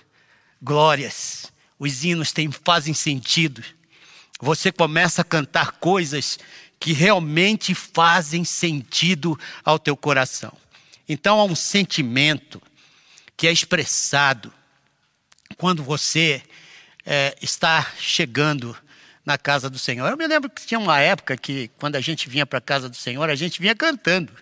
glórias, 0.62 1.50
os 1.80 2.04
hinos 2.04 2.34
têm, 2.34 2.52
fazem 2.52 2.94
sentido. 2.94 3.64
Você 4.42 4.70
começa 4.70 5.22
a 5.22 5.26
cantar 5.26 5.80
coisas 5.80 6.38
que 6.78 6.92
realmente 6.92 7.74
fazem 7.74 8.44
sentido 8.44 9.40
ao 9.64 9.80
teu 9.80 9.96
coração. 9.96 10.52
Então 11.08 11.40
há 11.40 11.46
um 11.46 11.56
sentimento 11.56 12.62
que 13.38 13.48
é 13.48 13.52
expressado 13.52 14.52
quando 15.58 15.84
você 15.84 16.42
é, 17.06 17.38
está 17.42 17.94
chegando 18.00 18.76
na 19.24 19.38
casa 19.38 19.70
do 19.70 19.78
Senhor. 19.78 20.10
Eu 20.10 20.18
me 20.18 20.26
lembro 20.26 20.50
que 20.50 20.66
tinha 20.66 20.80
uma 20.80 21.00
época 21.00 21.38
que, 21.38 21.70
quando 21.78 21.96
a 21.96 22.02
gente 22.02 22.28
vinha 22.28 22.46
para 22.46 22.58
a 22.58 22.62
casa 22.62 22.90
do 22.90 22.96
Senhor, 22.96 23.30
a 23.30 23.36
gente 23.36 23.62
vinha 23.62 23.76
cantando. 23.76 24.34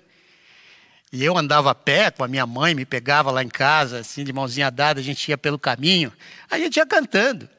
E 1.11 1.23
eu 1.23 1.37
andava 1.37 1.71
a 1.71 1.75
pé 1.75 2.09
com 2.09 2.23
a 2.23 2.27
minha 2.27 2.45
mãe, 2.45 2.73
me 2.73 2.85
pegava 2.85 3.31
lá 3.31 3.43
em 3.43 3.49
casa, 3.49 3.99
assim, 3.99 4.23
de 4.23 4.31
mãozinha 4.31 4.71
dada, 4.71 4.99
a 4.99 5.03
gente 5.03 5.27
ia 5.27 5.37
pelo 5.37 5.59
caminho, 5.59 6.11
a 6.49 6.57
gente 6.57 6.77
ia 6.77 6.85
cantando. 6.85 7.49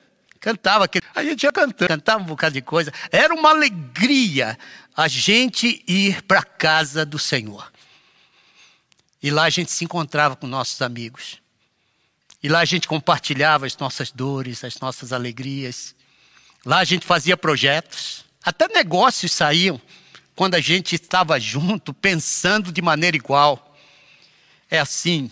Cantava, 0.40 0.88
a 1.14 1.25
gente 1.25 1.43
ia 1.43 1.52
cantando, 1.52 1.88
cantava 1.88 2.23
um 2.23 2.26
bocado 2.26 2.55
de 2.55 2.62
coisa. 2.62 2.93
Era 3.11 3.35
uma 3.35 3.50
alegria 3.50 4.59
a 4.97 5.09
gente 5.09 5.83
ir 5.87 6.23
para 6.23 6.40
a 6.40 6.45
casa 6.45 7.05
do 7.05 7.19
Senhor. 7.19 7.71
E 9.26 9.30
lá 9.33 9.42
a 9.42 9.50
gente 9.50 9.73
se 9.73 9.85
encontrava 9.85 10.37
com 10.37 10.47
nossos 10.47 10.80
amigos. 10.80 11.42
E 12.40 12.49
lá 12.49 12.61
a 12.61 12.64
gente 12.64 12.87
compartilhava 12.87 13.66
as 13.66 13.76
nossas 13.76 14.12
dores, 14.12 14.62
as 14.62 14.78
nossas 14.78 15.12
alegrias. 15.12 15.97
Lá 16.64 16.78
a 16.78 16.85
gente 16.85 17.04
fazia 17.04 17.37
projetos, 17.37 18.25
até 18.40 18.68
negócios 18.68 19.33
saíam 19.33 19.80
quando 20.37 20.54
a 20.54 20.61
gente 20.61 20.95
estava 20.95 21.40
junto, 21.40 21.92
pensando 21.92 22.71
de 22.71 22.80
maneira 22.80 23.16
igual. 23.16 23.76
É 24.71 24.78
assim 24.78 25.28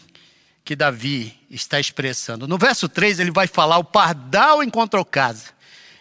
que 0.64 0.74
Davi 0.74 1.38
está 1.48 1.78
expressando. 1.78 2.48
No 2.48 2.58
verso 2.58 2.88
3 2.88 3.20
ele 3.20 3.30
vai 3.30 3.46
falar: 3.46 3.78
O 3.78 3.84
pardal 3.84 4.60
encontrou 4.60 5.04
casa, 5.04 5.50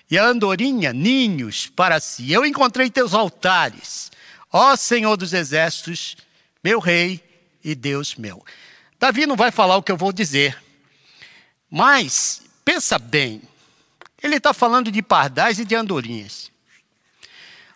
e 0.09 0.17
a 0.17 0.25
andorinha 0.25 0.91
ninhos 0.93 1.67
para 1.67 1.99
si. 1.99 2.31
Eu 2.31 2.43
encontrei 2.43 2.89
teus 2.89 3.13
altares, 3.13 4.11
ó 4.51 4.75
Senhor 4.75 5.15
dos 5.15 5.31
exércitos, 5.31 6.17
meu 6.63 6.79
rei 6.79 7.32
e 7.63 7.75
Deus 7.75 8.15
meu. 8.15 8.43
Davi 8.99 9.25
não 9.25 9.35
vai 9.35 9.51
falar 9.51 9.77
o 9.77 9.83
que 9.83 9.91
eu 9.91 9.97
vou 9.97 10.13
dizer, 10.13 10.61
mas 11.69 12.43
pensa 12.63 12.97
bem, 12.99 13.41
ele 14.21 14.37
está 14.37 14.53
falando 14.53 14.91
de 14.91 15.01
pardais 15.01 15.59
e 15.59 15.65
de 15.65 15.75
andorinhas. 15.75 16.51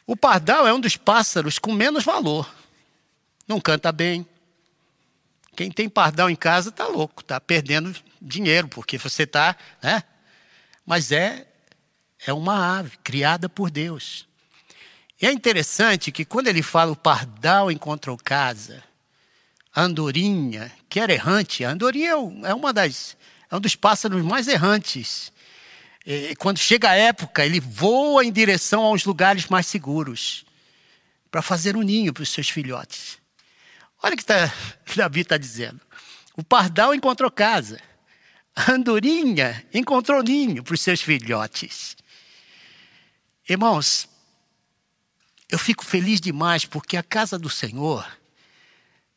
O 0.05 0.15
pardal 0.15 0.65
é 0.65 0.73
um 0.73 0.79
dos 0.79 0.95
pássaros 0.95 1.59
com 1.59 1.73
menos 1.73 2.05
valor. 2.05 2.49
Não 3.45 3.59
canta 3.59 3.91
bem. 3.91 4.25
Quem 5.53 5.69
tem 5.69 5.89
pardal 5.89 6.29
em 6.29 6.35
casa 6.35 6.69
está 6.69 6.87
louco, 6.87 7.21
está 7.21 7.41
perdendo 7.41 7.93
dinheiro, 8.21 8.69
porque 8.69 8.97
você 8.97 9.23
está. 9.23 9.57
Né? 9.81 10.01
Mas 10.85 11.11
é, 11.11 11.45
é 12.25 12.31
uma 12.31 12.79
ave 12.79 12.97
criada 13.03 13.49
por 13.49 13.69
Deus. 13.69 14.25
E 15.21 15.25
é 15.25 15.31
interessante 15.31 16.11
que 16.11 16.23
quando 16.23 16.47
ele 16.47 16.61
fala 16.61 16.91
o 16.91 16.95
pardal 16.95 17.69
encontrou 17.69 18.17
casa, 18.17 18.83
andorinha, 19.83 20.71
que 20.89 20.99
era 20.99 21.13
errante, 21.13 21.63
a 21.63 21.69
andorinha 21.69 22.11
é, 22.11 22.49
é 22.49 22.53
uma 22.53 22.73
das, 22.73 23.15
é 23.49 23.55
um 23.55 23.59
dos 23.59 23.75
pássaros 23.75 24.23
mais 24.23 24.47
errantes. 24.47 25.31
E 26.05 26.35
quando 26.37 26.57
chega 26.57 26.89
a 26.89 26.95
época, 26.95 27.45
ele 27.45 27.59
voa 27.59 28.25
em 28.25 28.31
direção 28.31 28.81
aos 28.83 29.05
lugares 29.05 29.47
mais 29.47 29.67
seguros 29.67 30.45
para 31.29 31.41
fazer 31.41 31.77
um 31.77 31.81
ninho 31.81 32.13
para 32.13 32.23
os 32.23 32.29
seus 32.29 32.49
filhotes. 32.49 33.19
Olha 34.01 34.15
o 34.15 34.17
que 34.17 34.25
tá, 34.25 34.51
Davi 34.95 35.21
está 35.21 35.37
dizendo. 35.37 35.79
O 36.35 36.43
pardal 36.43 36.95
encontrou 36.95 37.29
casa. 37.29 37.79
A 38.55 38.71
andorinha 38.71 39.63
encontrou 39.71 40.23
ninho 40.23 40.63
para 40.63 40.73
os 40.73 40.81
seus 40.81 41.01
filhotes. 41.01 41.95
Irmãos, 43.47 44.09
eu 45.49 45.59
fico 45.59 45.85
feliz 45.85 46.19
demais 46.19 46.65
porque 46.65 46.97
a 46.97 47.03
casa 47.03 47.37
do 47.37 47.49
Senhor 47.49 48.16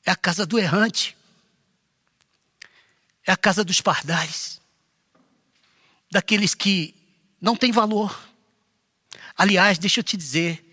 é 0.04 0.11
a 0.11 0.16
casa 0.16 0.47
do 0.47 0.59
errante, 0.59 1.16
é 3.26 3.33
a 3.33 3.37
casa 3.37 3.64
dos 3.64 3.80
pardais, 3.80 4.61
daqueles 6.11 6.54
que 6.54 6.95
não 7.40 7.57
têm 7.57 7.73
valor. 7.73 8.28
Aliás, 9.37 9.78
deixa 9.78 10.00
eu 10.00 10.04
te 10.04 10.16
dizer, 10.16 10.64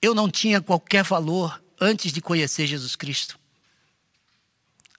eu 0.00 0.14
não 0.14 0.30
tinha 0.30 0.60
qualquer 0.60 1.02
valor 1.02 1.62
antes 1.80 2.12
de 2.12 2.20
conhecer 2.20 2.66
Jesus 2.66 2.94
Cristo. 2.94 3.38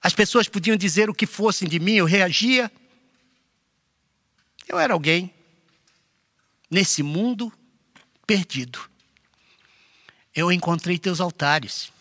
As 0.02 0.14
pessoas 0.14 0.48
podiam 0.48 0.76
dizer 0.76 1.10
o 1.10 1.14
que 1.14 1.26
fossem 1.26 1.68
de 1.68 1.78
mim, 1.78 1.92
eu 1.92 2.06
reagia. 2.06 2.72
Eu 4.66 4.78
era 4.78 4.94
alguém 4.94 5.32
nesse 6.70 7.02
mundo 7.02 7.52
perdido 8.26 8.90
eu 10.34 10.50
encontrei 10.50 10.98
teus 10.98 11.20
altares. 11.20 11.92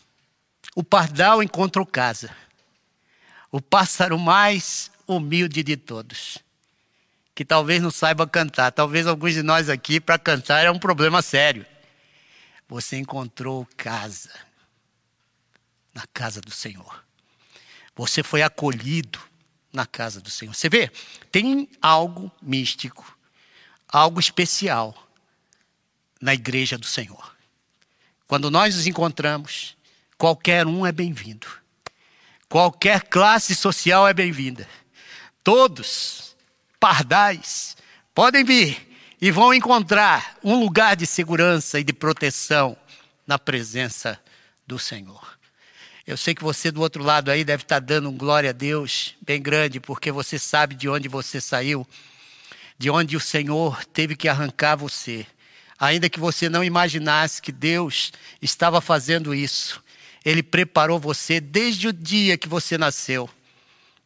O 0.79 0.83
pardal 0.83 1.43
encontrou 1.43 1.85
casa. 1.85 2.33
O 3.51 3.59
pássaro 3.59 4.17
mais 4.17 4.89
humilde 5.05 5.61
de 5.61 5.75
todos. 5.75 6.37
Que 7.35 7.43
talvez 7.43 7.81
não 7.81 7.91
saiba 7.91 8.25
cantar. 8.25 8.71
Talvez 8.71 9.05
alguns 9.05 9.33
de 9.33 9.43
nós 9.43 9.67
aqui, 9.67 9.99
para 9.99 10.17
cantar, 10.17 10.63
é 10.63 10.71
um 10.71 10.79
problema 10.79 11.21
sério. 11.21 11.65
Você 12.69 12.95
encontrou 12.95 13.67
casa. 13.75 14.31
Na 15.93 16.07
casa 16.13 16.39
do 16.39 16.51
Senhor. 16.51 17.03
Você 17.93 18.23
foi 18.23 18.41
acolhido 18.41 19.19
na 19.73 19.85
casa 19.85 20.21
do 20.21 20.29
Senhor. 20.29 20.55
Você 20.55 20.69
vê, 20.69 20.89
tem 21.29 21.67
algo 21.81 22.31
místico, 22.41 23.17
algo 23.85 24.17
especial 24.17 24.95
na 26.21 26.33
igreja 26.33 26.77
do 26.77 26.85
Senhor. 26.85 27.35
Quando 28.25 28.49
nós 28.49 28.77
nos 28.77 28.87
encontramos, 28.87 29.77
qualquer 30.19 30.67
um 30.67 30.85
é 30.85 30.91
bem-vindo. 30.91 31.47
Qualquer 32.49 33.03
classe 33.03 33.55
social 33.55 34.05
é 34.05 34.13
bem-vinda. 34.13 34.67
Todos, 35.41 36.35
pardais, 36.77 37.77
podem 38.13 38.43
vir 38.43 38.77
e 39.21 39.31
vão 39.31 39.53
encontrar 39.53 40.37
um 40.43 40.59
lugar 40.59 40.97
de 40.97 41.07
segurança 41.07 41.79
e 41.79 41.83
de 41.85 41.93
proteção 41.93 42.75
na 43.25 43.39
presença 43.39 44.19
do 44.67 44.77
Senhor. 44.77 45.39
Eu 46.05 46.17
sei 46.17 46.35
que 46.35 46.43
você 46.43 46.69
do 46.69 46.81
outro 46.81 47.01
lado 47.01 47.31
aí 47.31 47.45
deve 47.45 47.63
estar 47.63 47.79
dando 47.79 48.09
um 48.09 48.17
glória 48.17 48.49
a 48.49 48.53
Deus 48.53 49.15
bem 49.21 49.41
grande, 49.41 49.79
porque 49.79 50.11
você 50.11 50.37
sabe 50.37 50.75
de 50.75 50.89
onde 50.89 51.07
você 51.07 51.39
saiu, 51.39 51.87
de 52.77 52.89
onde 52.89 53.15
o 53.15 53.21
Senhor 53.21 53.85
teve 53.85 54.17
que 54.17 54.27
arrancar 54.27 54.75
você 54.75 55.25
ainda 55.79 56.09
que 56.09 56.19
você 56.19 56.49
não 56.49 56.63
imaginasse 56.63 57.41
que 57.41 57.53
Deus 57.53 58.11
estava 58.41 58.81
fazendo 58.81 59.33
isso. 59.33 59.81
Ele 60.23 60.43
preparou 60.43 60.99
você 60.99 61.39
desde 61.39 61.87
o 61.87 61.93
dia 61.93 62.37
que 62.37 62.47
você 62.47 62.77
nasceu, 62.77 63.29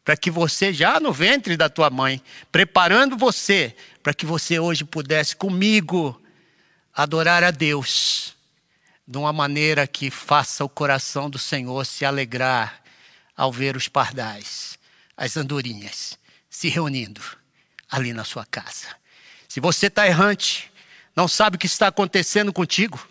para 0.04 0.16
que 0.16 0.30
você, 0.30 0.72
já 0.72 1.00
no 1.00 1.12
ventre 1.12 1.56
da 1.56 1.68
tua 1.68 1.90
mãe, 1.90 2.22
preparando 2.52 3.16
você, 3.16 3.74
para 4.02 4.14
que 4.14 4.26
você 4.26 4.58
hoje 4.58 4.84
pudesse 4.84 5.34
comigo 5.34 6.20
adorar 6.94 7.42
a 7.42 7.50
Deus 7.50 8.34
de 9.06 9.18
uma 9.18 9.32
maneira 9.32 9.86
que 9.86 10.10
faça 10.10 10.64
o 10.64 10.68
coração 10.68 11.28
do 11.28 11.38
Senhor 11.38 11.84
se 11.84 12.04
alegrar 12.04 12.82
ao 13.36 13.52
ver 13.52 13.76
os 13.76 13.88
pardais, 13.88 14.78
as 15.16 15.36
andorinhas 15.36 16.18
se 16.48 16.68
reunindo 16.68 17.20
ali 17.90 18.12
na 18.12 18.24
sua 18.24 18.46
casa. 18.46 18.88
Se 19.48 19.60
você 19.60 19.86
está 19.86 20.06
errante, 20.06 20.70
não 21.14 21.28
sabe 21.28 21.56
o 21.56 21.58
que 21.58 21.66
está 21.66 21.88
acontecendo 21.88 22.52
contigo, 22.52 23.06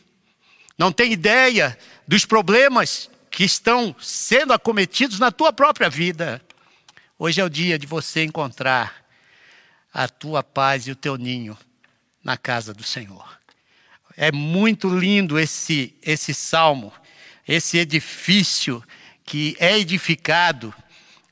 não 0.78 0.92
tem 0.92 1.12
ideia 1.12 1.78
dos 2.08 2.26
problemas 2.26 3.10
que 3.30 3.44
estão 3.44 3.96
sendo 4.00 4.54
acometidos 4.54 5.20
na 5.20 5.32
tua 5.32 5.52
própria 5.52 5.89
vida. 5.89 6.42
Hoje 7.18 7.42
é 7.42 7.44
o 7.44 7.50
dia 7.50 7.80
de 7.80 7.88
você 7.88 8.24
encontrar 8.24 9.04
a 9.94 10.08
tua 10.08 10.44
paz 10.44 10.88
e 10.88 10.92
o 10.92 10.96
teu 10.96 11.18
ninho 11.18 11.58
na 12.24 12.38
casa 12.38 12.74
do 12.74 12.84
Senhor. 12.84 13.39
É 14.16 14.32
muito 14.32 14.88
lindo 14.89 15.39
esse 15.39 15.96
esse 16.02 16.34
salmo, 16.34 16.94
esse 17.48 17.78
edifício 17.78 18.84
que 19.26 19.56
é 19.60 19.78
edificado 19.80 20.74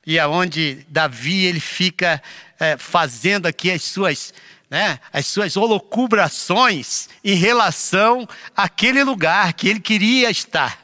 e 0.06 0.18
aonde 0.18 0.86
Davi 0.90 1.46
ele 1.46 1.60
fica 1.60 2.22
é, 2.60 2.78
fazendo 2.78 3.46
aqui 3.46 3.70
as 3.70 3.84
suas 3.84 4.34
né, 4.72 5.02
as 5.12 5.28
suas 5.28 5.58
holocubrações 5.58 7.10
em 7.22 7.36
relação 7.36 8.26
àquele 8.56 9.04
lugar 9.04 9.52
que 9.52 9.68
ele 9.68 9.82
queria 9.82 10.32
estar, 10.32 10.80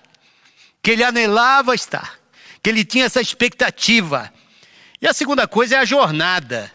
que 0.84 0.92
ele 0.92 1.06
anelava 1.06 1.74
estar, 1.74 2.20
que 2.62 2.70
ele 2.70 2.84
tinha 2.84 3.06
essa 3.06 3.22
expectativa. 3.22 4.32
E 5.02 5.08
a 5.08 5.14
segunda 5.14 5.48
coisa 5.48 5.76
é 5.76 5.78
a 5.80 5.86
jornada. 5.86 6.70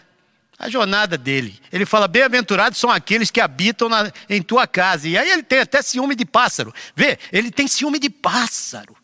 A 0.59 0.70
jornada 0.70 1.18
dele. 1.18 1.61
Ele 1.72 1.85
fala: 1.85 2.07
Bem-aventurados 2.07 2.79
são 2.79 2.88
aqueles 2.88 3.33
que 3.33 3.40
habitam 3.40 3.88
na, 3.88 4.12
em 4.31 4.40
tua 4.40 4.64
casa. 4.64 5.09
E 5.09 5.18
aí 5.18 5.29
ele 5.29 5.42
tem 5.42 5.59
até 5.59 5.83
ciúme 5.83 6.14
de 6.14 6.25
pássaro. 6.25 6.72
Vê, 6.94 7.18
ele 7.33 7.51
tem 7.51 7.66
ciúme 7.66 7.98
de 7.98 8.09
pássaro. 8.09 8.96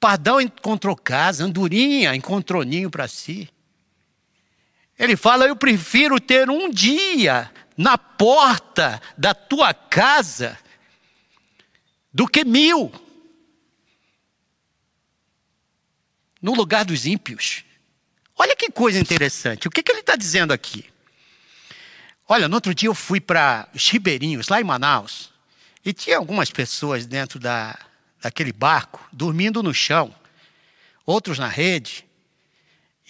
Pardal 0.00 0.40
encontrou 0.40 0.96
casa, 0.96 1.44
andorinha 1.44 2.14
encontrou 2.14 2.62
ninho 2.64 2.90
para 2.90 3.06
si. 3.06 3.50
Ele 5.00 5.16
fala: 5.16 5.46
Eu 5.46 5.56
prefiro 5.56 6.20
ter 6.20 6.50
um 6.50 6.70
dia 6.70 7.50
na 7.74 7.96
porta 7.96 9.00
da 9.16 9.32
tua 9.32 9.72
casa 9.72 10.58
do 12.12 12.28
que 12.28 12.44
mil 12.44 12.92
no 16.42 16.54
lugar 16.54 16.84
dos 16.84 17.06
ímpios. 17.06 17.64
Olha 18.36 18.54
que 18.54 18.70
coisa 18.70 18.98
interessante. 18.98 19.66
O 19.66 19.70
que, 19.70 19.82
que 19.82 19.90
ele 19.90 20.00
está 20.00 20.16
dizendo 20.16 20.52
aqui? 20.52 20.84
Olha, 22.28 22.46
no 22.46 22.54
outro 22.54 22.74
dia 22.74 22.88
eu 22.88 22.94
fui 22.94 23.20
para 23.20 23.68
os 23.74 23.88
Ribeirinhos, 23.88 24.48
lá 24.48 24.60
em 24.60 24.64
Manaus, 24.64 25.32
e 25.82 25.94
tinha 25.94 26.18
algumas 26.18 26.50
pessoas 26.50 27.06
dentro 27.06 27.38
da, 27.38 27.78
daquele 28.20 28.52
barco, 28.52 29.06
dormindo 29.10 29.62
no 29.62 29.72
chão, 29.72 30.14
outros 31.06 31.38
na 31.38 31.48
rede. 31.48 32.04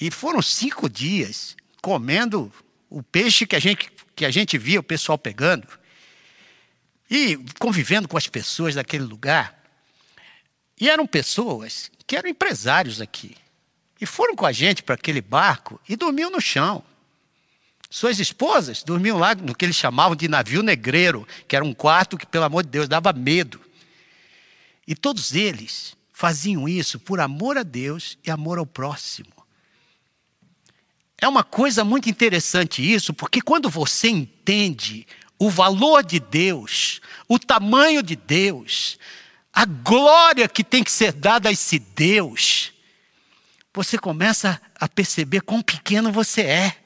E 0.00 0.11
foram 0.11 0.40
cinco 0.40 0.88
dias 0.88 1.57
comendo 1.80 2.52
o 2.88 3.02
peixe 3.02 3.46
que 3.46 3.56
a 3.56 3.58
gente, 3.58 3.90
que 4.14 4.24
a 4.24 4.30
gente 4.30 4.58
via 4.58 4.80
o 4.80 4.82
pessoal 4.82 5.16
pegando 5.16 5.66
e 7.10 7.38
convivendo 7.58 8.08
com 8.08 8.16
as 8.16 8.26
pessoas 8.26 8.74
daquele 8.74 9.04
lugar. 9.04 9.58
E 10.80 10.88
eram 10.88 11.06
pessoas 11.06 11.90
que 12.06 12.16
eram 12.16 12.28
empresários 12.28 13.00
aqui. 13.00 13.36
E 14.00 14.06
foram 14.06 14.34
com 14.34 14.46
a 14.46 14.52
gente 14.52 14.82
para 14.82 14.94
aquele 14.94 15.20
barco 15.20 15.80
e 15.88 15.94
dormiam 15.96 16.30
no 16.30 16.40
chão. 16.40 16.82
Suas 17.90 18.20
esposas 18.20 18.82
dormiam 18.82 19.18
lá 19.18 19.34
no 19.34 19.54
que 19.54 19.64
eles 19.64 19.76
chamavam 19.76 20.14
de 20.14 20.28
navio 20.28 20.62
negreiro, 20.62 21.26
que 21.48 21.56
era 21.56 21.64
um 21.64 21.74
quarto 21.74 22.16
que, 22.16 22.24
pelo 22.24 22.44
amor 22.44 22.62
de 22.62 22.70
Deus, 22.70 22.88
dava 22.88 23.12
medo. 23.12 23.60
E 24.86 24.94
todos 24.94 25.34
eles 25.34 25.96
faziam 26.12 26.68
isso 26.68 27.00
por 27.00 27.20
amor 27.20 27.58
a 27.58 27.62
Deus 27.62 28.16
e 28.24 28.30
amor 28.30 28.58
ao 28.58 28.66
próximo. 28.66 29.39
É 31.20 31.28
uma 31.28 31.44
coisa 31.44 31.85
muito 31.85 32.09
interessante 32.09 32.80
isso, 32.83 33.12
porque 33.12 33.42
quando 33.42 33.68
você 33.68 34.09
entende 34.09 35.06
o 35.38 35.50
valor 35.50 36.02
de 36.02 36.18
Deus, 36.18 37.00
o 37.28 37.38
tamanho 37.38 38.02
de 38.02 38.16
Deus, 38.16 38.98
a 39.52 39.66
glória 39.66 40.48
que 40.48 40.64
tem 40.64 40.83
que 40.83 40.90
ser 40.90 41.12
dada 41.12 41.48
a 41.48 41.52
esse 41.52 41.78
Deus, 41.78 42.72
você 43.72 43.98
começa 43.98 44.61
a 44.74 44.88
perceber 44.88 45.42
quão 45.42 45.61
pequeno 45.61 46.11
você 46.11 46.42
é. 46.42 46.76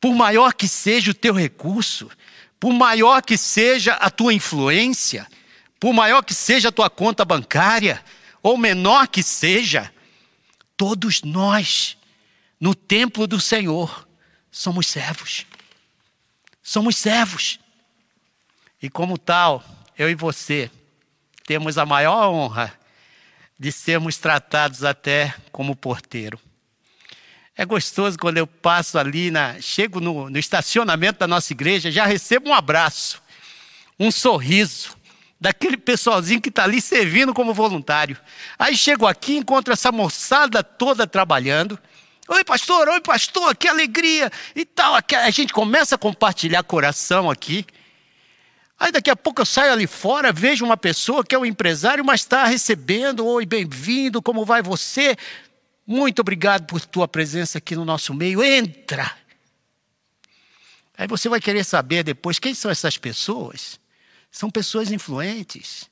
Por 0.00 0.14
maior 0.14 0.52
que 0.52 0.66
seja 0.66 1.12
o 1.12 1.14
teu 1.14 1.32
recurso, 1.32 2.10
por 2.58 2.72
maior 2.72 3.22
que 3.22 3.36
seja 3.36 3.94
a 3.94 4.10
tua 4.10 4.34
influência, 4.34 5.28
por 5.78 5.92
maior 5.92 6.22
que 6.22 6.34
seja 6.34 6.68
a 6.68 6.72
tua 6.72 6.90
conta 6.90 7.24
bancária, 7.24 8.04
ou 8.42 8.58
menor 8.58 9.06
que 9.06 9.22
seja, 9.22 9.92
todos 10.76 11.22
nós 11.22 11.96
no 12.62 12.76
templo 12.76 13.26
do 13.26 13.40
Senhor, 13.40 14.06
somos 14.48 14.86
servos. 14.86 15.44
Somos 16.62 16.96
servos. 16.96 17.58
E 18.80 18.88
como 18.88 19.18
tal, 19.18 19.64
eu 19.98 20.08
e 20.08 20.14
você 20.14 20.70
temos 21.44 21.76
a 21.76 21.84
maior 21.84 22.28
honra 22.30 22.72
de 23.58 23.72
sermos 23.72 24.16
tratados 24.16 24.84
até 24.84 25.34
como 25.50 25.74
porteiro. 25.74 26.38
É 27.56 27.64
gostoso 27.64 28.16
quando 28.16 28.38
eu 28.38 28.46
passo 28.46 28.96
ali, 28.96 29.32
na, 29.32 29.60
chego 29.60 29.98
no, 29.98 30.30
no 30.30 30.38
estacionamento 30.38 31.18
da 31.18 31.26
nossa 31.26 31.52
igreja, 31.52 31.90
já 31.90 32.06
recebo 32.06 32.50
um 32.50 32.54
abraço, 32.54 33.20
um 33.98 34.12
sorriso 34.12 34.96
daquele 35.40 35.76
pessoalzinho 35.76 36.40
que 36.40 36.48
está 36.48 36.62
ali 36.62 36.80
servindo 36.80 37.34
como 37.34 37.52
voluntário. 37.52 38.16
Aí 38.56 38.76
chego 38.76 39.04
aqui, 39.04 39.36
encontro 39.36 39.72
essa 39.72 39.90
moçada 39.90 40.62
toda 40.62 41.08
trabalhando. 41.08 41.76
Oi, 42.28 42.44
pastor, 42.44 42.88
oi, 42.88 43.00
pastor, 43.00 43.56
que 43.56 43.66
alegria 43.66 44.30
e 44.54 44.64
tal. 44.64 44.94
A 44.94 45.30
gente 45.30 45.52
começa 45.52 45.96
a 45.96 45.98
compartilhar 45.98 46.62
coração 46.62 47.28
aqui. 47.28 47.66
Aí 48.78 48.92
daqui 48.92 49.10
a 49.10 49.16
pouco 49.16 49.42
eu 49.42 49.46
saio 49.46 49.72
ali 49.72 49.86
fora, 49.86 50.32
vejo 50.32 50.64
uma 50.64 50.76
pessoa 50.76 51.24
que 51.24 51.34
é 51.34 51.38
um 51.38 51.44
empresário, 51.44 52.04
mas 52.04 52.20
está 52.20 52.44
recebendo, 52.44 53.26
oi, 53.26 53.44
bem-vindo, 53.44 54.22
como 54.22 54.44
vai 54.44 54.62
você? 54.62 55.16
Muito 55.84 56.20
obrigado 56.20 56.64
por 56.66 56.80
tua 56.80 57.08
presença 57.08 57.58
aqui 57.58 57.74
no 57.74 57.84
nosso 57.84 58.14
meio. 58.14 58.42
Entra! 58.42 59.12
Aí 60.96 61.08
você 61.08 61.28
vai 61.28 61.40
querer 61.40 61.64
saber 61.64 62.04
depois 62.04 62.38
quem 62.38 62.54
são 62.54 62.70
essas 62.70 62.96
pessoas. 62.96 63.80
São 64.30 64.48
pessoas 64.48 64.92
influentes 64.92 65.90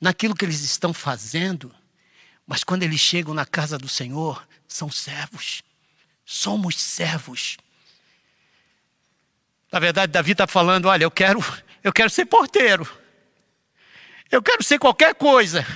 naquilo 0.00 0.34
que 0.34 0.46
eles 0.46 0.62
estão 0.62 0.94
fazendo, 0.94 1.74
mas 2.46 2.64
quando 2.64 2.84
eles 2.84 3.00
chegam 3.00 3.34
na 3.34 3.44
casa 3.44 3.76
do 3.76 3.88
Senhor, 3.88 4.47
são 4.68 4.90
servos. 4.90 5.62
Somos 6.24 6.78
servos. 6.78 7.56
Na 9.72 9.80
verdade, 9.80 10.12
Davi 10.12 10.32
está 10.32 10.46
falando: 10.46 10.86
olha, 10.86 11.04
eu 11.04 11.10
quero 11.10 11.42
eu 11.82 11.92
quero 11.92 12.10
ser 12.10 12.26
porteiro. 12.26 12.88
Eu 14.30 14.42
quero 14.42 14.62
ser 14.62 14.78
qualquer 14.78 15.14
coisa. 15.14 15.66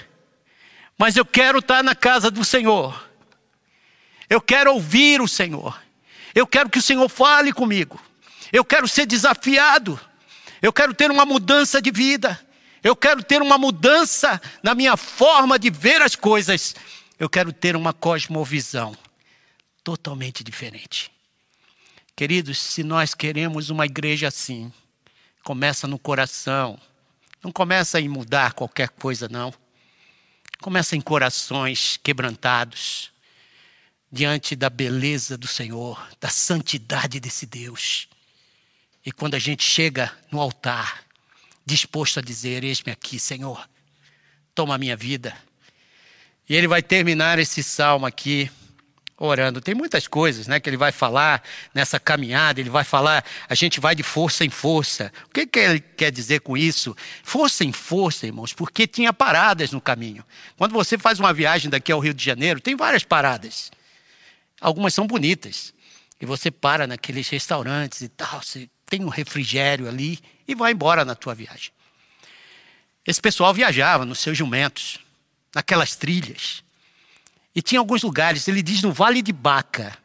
Mas 0.98 1.16
eu 1.16 1.24
quero 1.24 1.60
estar 1.60 1.82
na 1.82 1.94
casa 1.94 2.30
do 2.30 2.44
Senhor. 2.44 3.08
Eu 4.28 4.40
quero 4.40 4.74
ouvir 4.74 5.20
o 5.20 5.28
Senhor. 5.28 5.80
Eu 6.34 6.46
quero 6.46 6.68
que 6.68 6.78
o 6.78 6.82
Senhor 6.82 7.08
fale 7.08 7.52
comigo. 7.52 8.00
Eu 8.52 8.64
quero 8.64 8.86
ser 8.86 9.06
desafiado. 9.06 9.98
Eu 10.60 10.72
quero 10.72 10.92
ter 10.92 11.10
uma 11.10 11.24
mudança 11.24 11.80
de 11.80 11.90
vida. 11.90 12.38
Eu 12.82 12.94
quero 12.94 13.22
ter 13.22 13.40
uma 13.40 13.56
mudança 13.56 14.40
na 14.62 14.74
minha 14.74 14.96
forma 14.96 15.58
de 15.58 15.70
ver 15.70 16.02
as 16.02 16.14
coisas. 16.14 16.74
Eu 17.22 17.30
quero 17.30 17.52
ter 17.52 17.76
uma 17.76 17.92
cosmovisão 17.92 18.96
totalmente 19.84 20.42
diferente. 20.42 21.10
Queridos, 22.16 22.58
se 22.58 22.82
nós 22.82 23.14
queremos 23.14 23.70
uma 23.70 23.86
igreja 23.86 24.26
assim, 24.26 24.72
Começa 25.42 25.88
no 25.88 25.98
coração. 25.98 26.78
Não 27.42 27.50
começa 27.50 28.00
em 28.00 28.08
mudar 28.08 28.52
qualquer 28.52 28.88
coisa, 28.90 29.28
não. 29.28 29.52
Começa 30.60 30.94
em 30.94 31.00
corações 31.00 31.96
quebrantados 31.96 33.10
diante 34.10 34.54
da 34.54 34.70
beleza 34.70 35.36
do 35.36 35.48
Senhor, 35.48 36.08
da 36.20 36.28
santidade 36.28 37.18
desse 37.18 37.44
Deus. 37.44 38.08
E 39.04 39.10
quando 39.10 39.34
a 39.34 39.38
gente 39.38 39.64
chega 39.64 40.16
no 40.30 40.40
altar, 40.40 41.02
disposto 41.66 42.20
a 42.20 42.22
dizer: 42.22 42.62
Eis-me 42.62 42.92
aqui, 42.92 43.18
Senhor, 43.18 43.68
toma 44.54 44.76
a 44.76 44.78
minha 44.78 44.96
vida. 44.96 45.36
E 46.48 46.56
ele 46.56 46.66
vai 46.66 46.82
terminar 46.82 47.38
esse 47.38 47.62
salmo 47.62 48.06
aqui 48.06 48.50
orando. 49.16 49.60
Tem 49.60 49.74
muitas 49.74 50.08
coisas 50.08 50.46
né, 50.46 50.58
que 50.58 50.68
ele 50.68 50.76
vai 50.76 50.90
falar 50.90 51.42
nessa 51.72 52.00
caminhada, 52.00 52.60
ele 52.60 52.70
vai 52.70 52.84
falar, 52.84 53.24
a 53.48 53.54
gente 53.54 53.78
vai 53.78 53.94
de 53.94 54.02
força 54.02 54.44
em 54.44 54.50
força. 54.50 55.12
O 55.26 55.30
que, 55.30 55.46
que 55.46 55.58
ele 55.58 55.80
quer 55.80 56.10
dizer 56.10 56.40
com 56.40 56.56
isso? 56.56 56.96
Força 57.22 57.64
em 57.64 57.72
força, 57.72 58.26
irmãos, 58.26 58.52
porque 58.52 58.86
tinha 58.86 59.12
paradas 59.12 59.70
no 59.70 59.80
caminho. 59.80 60.24
Quando 60.56 60.72
você 60.72 60.98
faz 60.98 61.20
uma 61.20 61.32
viagem 61.32 61.70
daqui 61.70 61.92
ao 61.92 62.00
Rio 62.00 62.14
de 62.14 62.24
Janeiro, 62.24 62.60
tem 62.60 62.74
várias 62.74 63.04
paradas. 63.04 63.70
Algumas 64.60 64.92
são 64.94 65.06
bonitas. 65.06 65.72
E 66.20 66.26
você 66.26 66.50
para 66.50 66.86
naqueles 66.86 67.28
restaurantes 67.28 68.00
e 68.00 68.08
tal, 68.08 68.42
você 68.42 68.68
tem 68.86 69.04
um 69.04 69.08
refrigério 69.08 69.88
ali 69.88 70.18
e 70.46 70.54
vai 70.54 70.72
embora 70.72 71.04
na 71.04 71.14
tua 71.14 71.34
viagem. 71.34 71.70
Esse 73.06 73.20
pessoal 73.20 73.52
viajava 73.52 74.04
nos 74.04 74.20
seus 74.20 74.38
jumentos, 74.38 75.00
naquelas 75.54 75.96
trilhas. 75.96 76.62
E 77.54 77.60
tinha 77.60 77.78
alguns 77.78 78.02
lugares, 78.02 78.48
ele 78.48 78.62
diz 78.62 78.82
no 78.82 78.92
Vale 78.92 79.22
de 79.22 79.32
Baca. 79.32 79.96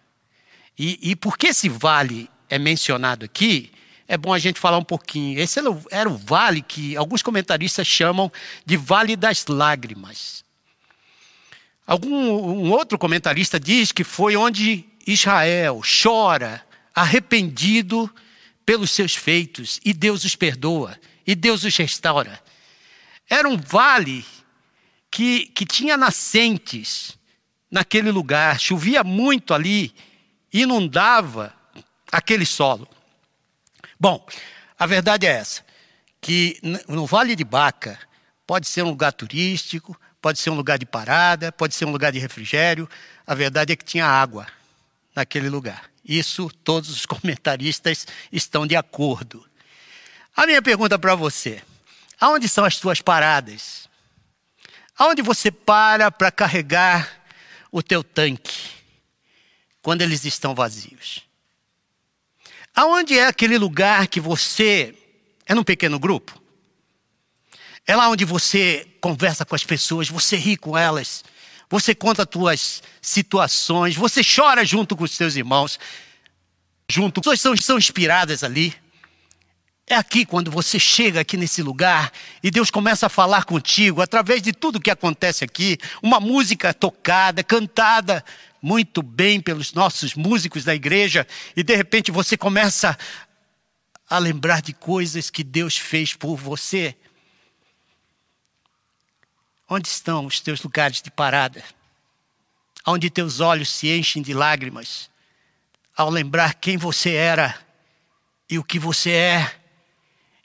E, 0.77 1.11
e 1.11 1.15
porque 1.15 1.47
esse 1.47 1.69
vale 1.69 2.29
é 2.49 2.59
mencionado 2.59 3.25
aqui, 3.25 3.71
é 4.07 4.17
bom 4.17 4.33
a 4.33 4.39
gente 4.39 4.59
falar 4.59 4.77
um 4.77 4.83
pouquinho. 4.83 5.39
Esse 5.39 5.59
era 5.91 6.09
o 6.09 6.17
vale 6.17 6.61
que 6.61 6.95
alguns 6.95 7.21
comentaristas 7.21 7.85
chamam 7.85 8.31
de 8.65 8.77
Vale 8.77 9.15
das 9.15 9.45
Lágrimas. 9.47 10.45
Algum 11.85 12.13
um 12.13 12.71
outro 12.71 12.97
comentarista 12.97 13.59
diz 13.59 13.91
que 13.91 14.03
foi 14.03 14.35
onde 14.35 14.85
Israel 15.05 15.81
chora, 16.03 16.61
arrependido 16.93 18.13
pelos 18.65 18.91
seus 18.91 19.15
feitos, 19.15 19.79
e 19.83 19.93
Deus 19.93 20.25
os 20.25 20.35
perdoa, 20.35 20.99
e 21.25 21.33
Deus 21.33 21.63
os 21.63 21.75
restaura. 21.77 22.41
Era 23.29 23.47
um 23.47 23.57
vale 23.57 24.25
que, 25.17 25.47
que 25.47 25.65
tinha 25.65 25.97
nascentes, 25.97 27.17
naquele 27.71 28.11
lugar, 28.11 28.59
chovia 28.59 29.03
muito 29.03 29.51
ali, 29.51 29.91
inundava 30.53 31.51
aquele 32.11 32.45
solo. 32.45 32.87
Bom, 33.99 34.23
a 34.77 34.85
verdade 34.85 35.25
é 35.25 35.31
essa, 35.31 35.65
que 36.21 36.59
no 36.87 37.07
Vale 37.07 37.35
de 37.35 37.43
Baca 37.43 37.97
pode 38.45 38.67
ser 38.67 38.83
um 38.83 38.89
lugar 38.89 39.11
turístico, 39.11 39.99
pode 40.21 40.37
ser 40.37 40.51
um 40.51 40.55
lugar 40.55 40.77
de 40.77 40.85
parada, 40.85 41.51
pode 41.51 41.73
ser 41.73 41.85
um 41.85 41.91
lugar 41.91 42.11
de 42.11 42.19
refrigério. 42.19 42.87
A 43.25 43.33
verdade 43.33 43.73
é 43.73 43.75
que 43.75 43.85
tinha 43.85 44.05
água 44.05 44.45
naquele 45.15 45.49
lugar. 45.49 45.89
Isso 46.05 46.47
todos 46.63 46.91
os 46.91 47.07
comentaristas 47.09 48.05
estão 48.31 48.67
de 48.67 48.75
acordo. 48.75 49.43
A 50.35 50.45
minha 50.45 50.61
pergunta 50.61 50.99
para 50.99 51.15
você: 51.15 51.63
aonde 52.21 52.47
são 52.47 52.63
as 52.63 52.77
tuas 52.77 53.01
paradas? 53.01 53.87
Aonde 54.97 55.21
você 55.21 55.51
para 55.51 56.09
para 56.09 56.31
carregar 56.31 57.21
o 57.71 57.83
teu 57.83 58.03
tanque 58.03 58.57
quando 59.81 60.01
eles 60.01 60.25
estão 60.25 60.55
vazios? 60.55 61.23
Aonde 62.75 63.17
é 63.17 63.27
aquele 63.27 63.57
lugar 63.57 64.07
que 64.07 64.19
você 64.19 64.95
é 65.45 65.53
num 65.53 65.63
pequeno 65.63 65.99
grupo? 65.99 66.41
É 67.85 67.95
lá 67.95 68.09
onde 68.09 68.25
você 68.25 68.87
conversa 68.99 69.45
com 69.45 69.55
as 69.55 69.63
pessoas, 69.63 70.09
você 70.09 70.35
ri 70.35 70.57
com 70.57 70.77
elas, 70.77 71.23
você 71.69 71.93
conta 71.93 72.23
as 72.23 72.29
tuas 72.29 72.83
situações, 73.01 73.95
você 73.95 74.21
chora 74.23 74.65
junto 74.65 74.95
com 74.95 75.03
os 75.03 75.15
teus 75.15 75.35
irmãos, 75.35 75.79
junto, 76.89 77.19
as 77.19 77.23
pessoas 77.23 77.41
são, 77.41 77.57
são 77.57 77.77
inspiradas 77.77 78.43
ali. 78.43 78.75
É 79.89 79.95
aqui 79.95 80.25
quando 80.25 80.51
você 80.51 80.77
chega 80.77 81.21
aqui 81.21 81.37
nesse 81.37 81.63
lugar 81.63 82.11
e 82.43 82.51
Deus 82.51 82.69
começa 82.69 83.05
a 83.05 83.09
falar 83.09 83.45
contigo 83.45 84.01
através 84.01 84.41
de 84.41 84.51
tudo 84.51 84.81
que 84.81 84.91
acontece 84.91 85.45
aqui, 85.45 85.77
uma 86.03 86.19
música 86.19 86.73
tocada, 86.73 87.41
cantada 87.41 88.23
muito 88.61 89.01
bem 89.01 89.39
pelos 89.39 89.71
nossos 89.71 90.13
músicos 90.13 90.65
da 90.65 90.75
igreja, 90.75 91.25
e 91.55 91.63
de 91.63 91.73
repente 91.73 92.11
você 92.11 92.35
começa 92.35 92.97
a 94.09 94.17
lembrar 94.17 94.61
de 94.61 94.73
coisas 94.73 95.29
que 95.29 95.41
Deus 95.41 95.77
fez 95.77 96.13
por 96.13 96.35
você. 96.35 96.93
Onde 99.69 99.87
estão 99.87 100.25
os 100.25 100.41
teus 100.41 100.61
lugares 100.61 101.01
de 101.01 101.09
parada? 101.09 101.63
Onde 102.85 103.09
teus 103.09 103.39
olhos 103.39 103.69
se 103.69 103.89
enchem 103.89 104.21
de 104.21 104.33
lágrimas 104.33 105.09
ao 105.95 106.09
lembrar 106.09 106.55
quem 106.55 106.75
você 106.75 107.13
era 107.13 107.57
e 108.49 108.59
o 108.59 108.63
que 108.65 108.79
você 108.79 109.11
é 109.11 109.66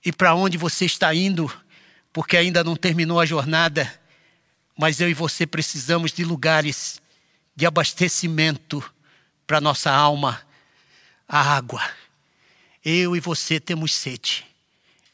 e 0.04 0.12
para 0.12 0.34
onde 0.34 0.58
você 0.58 0.84
está 0.84 1.14
indo, 1.14 1.52
porque 2.12 2.36
ainda 2.36 2.64
não 2.64 2.76
terminou 2.76 3.20
a 3.20 3.26
jornada, 3.26 4.00
mas 4.76 5.00
eu 5.00 5.08
e 5.08 5.14
você 5.14 5.46
precisamos 5.46 6.12
de 6.12 6.24
lugares 6.24 7.00
de 7.54 7.66
abastecimento 7.66 8.82
para 9.46 9.60
nossa 9.60 9.90
alma, 9.90 10.40
a 11.28 11.40
água. 11.40 11.82
Eu 12.84 13.14
e 13.14 13.20
você 13.20 13.60
temos 13.60 13.94
sede. 13.94 14.44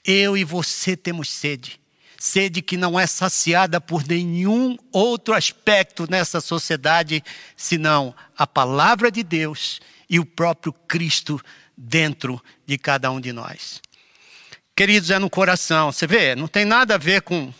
Eu 0.05 0.37
e 0.37 0.45
você 0.45 0.97
temos 0.97 1.29
sede. 1.29 1.81
Sede 2.19 2.63
que 2.63 2.77
não 2.77 2.99
é 2.99 3.07
saciada 3.07 3.81
por 3.81 4.07
nenhum 4.07 4.77
outro 4.91 5.35
aspecto 5.35 6.07
nessa 6.11 6.41
sociedade, 6.41 7.23
senão 7.57 8.15
a 8.37 8.47
palavra 8.47 9.11
de 9.11 9.23
Deus 9.23 9.81
e 10.09 10.19
o 10.19 10.25
próprio 10.25 10.73
Cristo 10.73 11.41
dentro 11.77 12.43
de 12.67 12.77
cada 12.79 13.11
um 13.11 13.21
de 13.21 13.33
nós. 13.33 13.81
Queridos, 14.79 15.11
é 15.11 15.19
no 15.19 15.29
coração. 15.29 15.91
Você 15.91 16.07
vê, 16.07 16.37
não 16.37 16.47
tem 16.47 16.65
nada 16.65 16.95
a 16.95 16.99
ver 16.99 17.23
com 17.23 17.53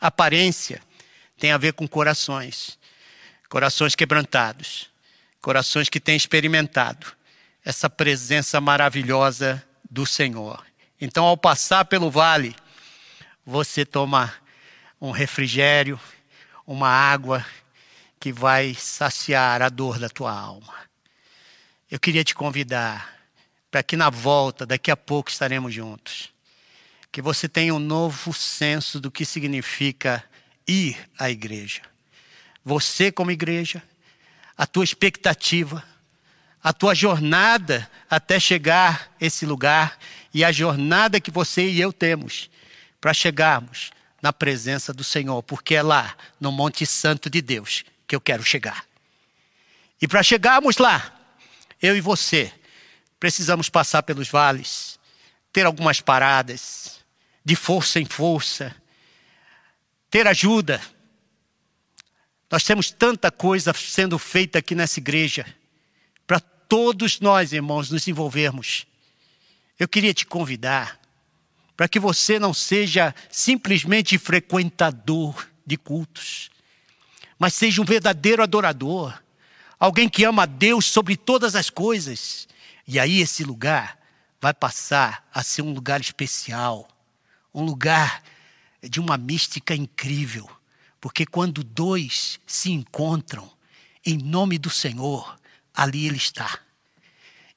aparência, 0.00 0.80
tem 1.36 1.50
a 1.50 1.58
ver 1.58 1.72
com 1.72 1.88
corações. 1.88 2.78
Corações 3.48 3.96
quebrantados, 3.96 4.88
corações 5.42 5.88
que 5.88 5.98
têm 5.98 6.14
experimentado 6.14 7.08
essa 7.64 7.90
presença 7.90 8.60
maravilhosa 8.60 9.60
do 9.90 10.06
Senhor. 10.06 10.64
Então, 11.00 11.24
ao 11.24 11.36
passar 11.36 11.86
pelo 11.86 12.08
vale, 12.08 12.54
você 13.44 13.84
toma 13.84 14.32
um 15.00 15.10
refrigério, 15.10 15.98
uma 16.64 16.88
água 16.88 17.44
que 18.20 18.32
vai 18.32 18.76
saciar 18.76 19.60
a 19.60 19.68
dor 19.68 19.98
da 19.98 20.08
tua 20.08 20.30
alma. 20.30 20.74
Eu 21.90 21.98
queria 21.98 22.22
te 22.22 22.32
convidar 22.32 23.12
para 23.72 23.82
que 23.82 23.96
na 23.96 24.08
volta, 24.08 24.64
daqui 24.64 24.88
a 24.88 24.96
pouco 24.96 25.30
estaremos 25.30 25.74
juntos, 25.74 26.29
que 27.12 27.20
você 27.20 27.48
tenha 27.48 27.74
um 27.74 27.78
novo 27.78 28.32
senso 28.32 29.00
do 29.00 29.10
que 29.10 29.24
significa 29.24 30.24
ir 30.66 30.96
à 31.18 31.30
igreja. 31.30 31.82
Você, 32.64 33.10
como 33.10 33.30
igreja, 33.30 33.82
a 34.56 34.66
tua 34.66 34.84
expectativa, 34.84 35.82
a 36.62 36.72
tua 36.72 36.94
jornada 36.94 37.90
até 38.08 38.38
chegar 38.38 39.14
esse 39.20 39.44
lugar 39.46 39.98
e 40.32 40.44
a 40.44 40.52
jornada 40.52 41.20
que 41.20 41.30
você 41.30 41.68
e 41.68 41.80
eu 41.80 41.92
temos 41.92 42.50
para 43.00 43.14
chegarmos 43.14 43.90
na 44.22 44.32
presença 44.32 44.92
do 44.92 45.02
Senhor, 45.02 45.42
porque 45.42 45.74
é 45.74 45.82
lá, 45.82 46.14
no 46.38 46.52
Monte 46.52 46.84
Santo 46.84 47.30
de 47.30 47.40
Deus, 47.40 47.84
que 48.06 48.14
eu 48.14 48.20
quero 48.20 48.44
chegar. 48.44 48.84
E 50.00 50.06
para 50.06 50.22
chegarmos 50.22 50.76
lá, 50.76 51.18
eu 51.80 51.96
e 51.96 52.00
você 52.00 52.52
precisamos 53.18 53.68
passar 53.68 54.02
pelos 54.02 54.28
vales, 54.28 54.98
ter 55.52 55.66
algumas 55.66 56.00
paradas, 56.00 56.99
de 57.44 57.56
força 57.56 57.98
em 57.98 58.04
força, 58.04 58.74
ter 60.10 60.26
ajuda. 60.26 60.80
Nós 62.50 62.64
temos 62.64 62.90
tanta 62.90 63.30
coisa 63.30 63.72
sendo 63.72 64.18
feita 64.18 64.58
aqui 64.58 64.74
nessa 64.74 64.98
igreja, 64.98 65.46
para 66.26 66.40
todos 66.40 67.20
nós, 67.20 67.52
irmãos, 67.52 67.90
nos 67.90 68.06
envolvermos. 68.08 68.86
Eu 69.78 69.88
queria 69.88 70.12
te 70.12 70.26
convidar 70.26 71.00
para 71.76 71.88
que 71.88 71.98
você 71.98 72.38
não 72.38 72.52
seja 72.52 73.14
simplesmente 73.30 74.18
frequentador 74.18 75.48
de 75.64 75.78
cultos, 75.78 76.50
mas 77.38 77.54
seja 77.54 77.80
um 77.80 77.86
verdadeiro 77.86 78.42
adorador, 78.42 79.18
alguém 79.78 80.06
que 80.06 80.24
ama 80.24 80.42
a 80.42 80.46
Deus 80.46 80.84
sobre 80.84 81.16
todas 81.16 81.54
as 81.54 81.70
coisas. 81.70 82.46
E 82.86 83.00
aí 83.00 83.22
esse 83.22 83.44
lugar 83.44 83.98
vai 84.40 84.52
passar 84.52 85.26
a 85.32 85.42
ser 85.42 85.62
um 85.62 85.72
lugar 85.72 86.02
especial, 86.02 86.86
um 87.52 87.64
lugar 87.64 88.22
de 88.82 89.00
uma 89.00 89.16
mística 89.16 89.74
incrível, 89.74 90.50
porque 91.00 91.26
quando 91.26 91.62
dois 91.62 92.40
se 92.46 92.70
encontram 92.70 93.50
em 94.04 94.16
nome 94.16 94.58
do 94.58 94.70
Senhor, 94.70 95.38
ali 95.74 96.06
Ele 96.06 96.16
está. 96.16 96.60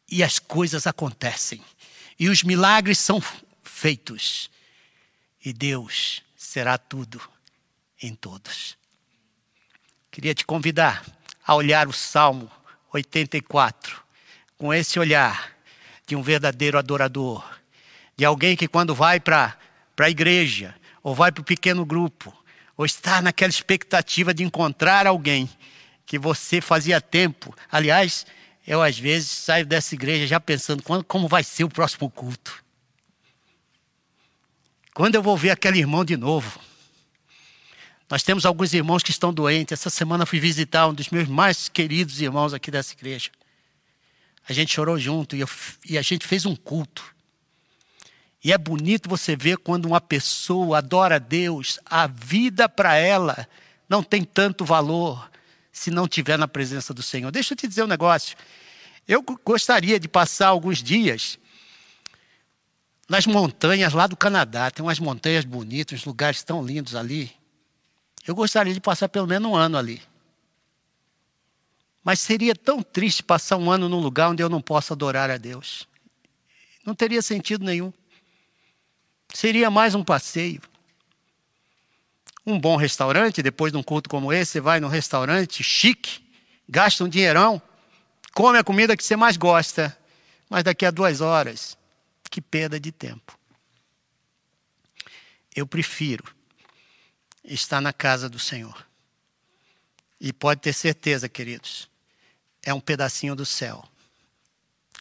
E 0.09 0.23
as 0.23 0.39
coisas 0.39 0.85
acontecem, 0.85 1.63
e 2.19 2.29
os 2.29 2.43
milagres 2.43 2.99
são 2.99 3.21
feitos, 3.63 4.49
e 5.43 5.51
Deus 5.51 6.21
será 6.35 6.77
tudo 6.77 7.21
em 8.01 8.13
todos. 8.13 8.77
Queria 10.11 10.35
te 10.35 10.45
convidar 10.45 11.03
a 11.45 11.55
olhar 11.55 11.87
o 11.87 11.93
Salmo 11.93 12.51
84 12.91 14.03
com 14.57 14.73
esse 14.73 14.99
olhar 14.99 15.51
de 16.05 16.15
um 16.15 16.21
verdadeiro 16.21 16.77
adorador, 16.77 17.43
de 18.15 18.23
alguém 18.23 18.55
que, 18.55 18.67
quando 18.67 18.93
vai 18.93 19.19
para 19.19 19.57
a 19.97 20.09
igreja, 20.09 20.75
ou 21.01 21.13
vai 21.13 21.31
para 21.31 21.41
o 21.41 21.45
pequeno 21.45 21.85
grupo, 21.85 22.35
ou 22.75 22.85
está 22.85 23.21
naquela 23.21 23.49
expectativa 23.49 24.33
de 24.33 24.43
encontrar 24.43 25.05
alguém 25.05 25.49
que 26.05 26.17
você 26.17 26.59
fazia 26.59 26.99
tempo. 26.99 27.55
Aliás, 27.71 28.25
eu 28.65 28.81
às 28.81 28.97
vezes 28.97 29.29
saio 29.29 29.65
dessa 29.65 29.93
igreja 29.93 30.25
já 30.25 30.39
pensando 30.39 30.81
quando, 30.81 31.03
como 31.03 31.27
vai 31.27 31.43
ser 31.43 31.63
o 31.63 31.69
próximo 31.69 32.09
culto. 32.09 32.63
Quando 34.93 35.15
eu 35.15 35.23
vou 35.23 35.35
ver 35.35 35.49
aquele 35.49 35.79
irmão 35.79 36.05
de 36.05 36.15
novo? 36.15 36.59
Nós 38.09 38.21
temos 38.21 38.45
alguns 38.45 38.73
irmãos 38.73 39.01
que 39.01 39.09
estão 39.09 39.33
doentes. 39.33 39.71
Essa 39.71 39.89
semana 39.89 40.25
fui 40.25 40.39
visitar 40.39 40.87
um 40.87 40.93
dos 40.93 41.09
meus 41.09 41.27
mais 41.27 41.67
queridos 41.67 42.21
irmãos 42.21 42.53
aqui 42.53 42.69
dessa 42.69 42.93
igreja. 42.93 43.31
A 44.47 44.53
gente 44.53 44.73
chorou 44.73 44.99
junto 44.99 45.35
e, 45.35 45.39
eu, 45.39 45.49
e 45.89 45.97
a 45.97 46.01
gente 46.01 46.27
fez 46.27 46.45
um 46.45 46.55
culto. 46.55 47.03
E 48.43 48.51
é 48.51 48.57
bonito 48.57 49.07
você 49.07 49.35
ver 49.35 49.57
quando 49.57 49.85
uma 49.85 50.01
pessoa 50.01 50.79
adora 50.79 51.15
a 51.15 51.19
Deus, 51.19 51.79
a 51.85 52.07
vida 52.07 52.67
para 52.67 52.95
ela 52.95 53.47
não 53.87 54.03
tem 54.03 54.23
tanto 54.23 54.65
valor 54.65 55.31
se 55.71 55.89
não 55.89 56.03
estiver 56.05 56.37
na 56.37 56.47
presença 56.47 56.93
do 56.93 57.01
Senhor. 57.01 57.31
Deixa 57.31 57.53
eu 57.53 57.57
te 57.57 57.67
dizer 57.67 57.83
um 57.83 57.87
negócio. 57.87 58.35
Eu 59.07 59.23
gostaria 59.45 59.99
de 59.99 60.09
passar 60.09 60.47
alguns 60.47 60.83
dias 60.83 61.39
nas 63.07 63.25
montanhas 63.25 63.93
lá 63.93 64.07
do 64.07 64.17
Canadá. 64.17 64.69
Tem 64.69 64.83
umas 64.83 64.99
montanhas 64.99 65.45
bonitas, 65.45 66.01
uns 66.01 66.05
lugares 66.05 66.43
tão 66.43 66.65
lindos 66.65 66.95
ali. 66.95 67.31
Eu 68.27 68.35
gostaria 68.35 68.73
de 68.73 68.81
passar 68.81 69.07
pelo 69.07 69.27
menos 69.27 69.49
um 69.49 69.55
ano 69.55 69.77
ali. 69.77 70.01
Mas 72.03 72.19
seria 72.19 72.53
tão 72.53 72.83
triste 72.83 73.23
passar 73.23 73.55
um 73.55 73.71
ano 73.71 73.87
num 73.87 73.99
lugar 73.99 74.29
onde 74.29 74.43
eu 74.43 74.49
não 74.49 74.61
posso 74.61 74.91
adorar 74.91 75.29
a 75.29 75.37
Deus. 75.37 75.87
Não 76.85 76.93
teria 76.93 77.21
sentido 77.21 77.63
nenhum. 77.63 77.93
Seria 79.33 79.71
mais 79.71 79.95
um 79.95 80.03
passeio. 80.03 80.61
Um 82.45 82.59
bom 82.59 82.75
restaurante, 82.75 83.41
depois 83.41 83.71
de 83.71 83.77
um 83.77 83.83
culto 83.83 84.07
como 84.07 84.31
esse, 84.31 84.51
você 84.51 84.61
vai 84.61 84.79
num 84.79 84.87
restaurante 84.87 85.63
chique, 85.63 86.23
gasta 86.69 87.03
um 87.03 87.09
dinheirão, 87.09 87.59
come 88.33 88.59
a 88.59 88.63
comida 88.63 88.95
que 88.95 89.03
você 89.03 89.15
mais 89.15 89.35
gosta, 89.35 89.97
mas 90.47 90.63
daqui 90.63 90.85
a 90.85 90.91
duas 90.91 91.19
horas 91.19 91.75
que 92.29 92.39
perda 92.39 92.79
de 92.79 92.91
tempo. 92.91 93.37
Eu 95.55 95.65
prefiro 95.65 96.23
estar 97.43 97.81
na 97.81 97.91
casa 97.91 98.29
do 98.29 98.39
Senhor. 98.39 98.85
E 100.19 100.31
pode 100.31 100.61
ter 100.61 100.73
certeza, 100.73 101.27
queridos, 101.27 101.89
é 102.61 102.73
um 102.73 102.79
pedacinho 102.79 103.35
do 103.35 103.45
céu. 103.45 103.83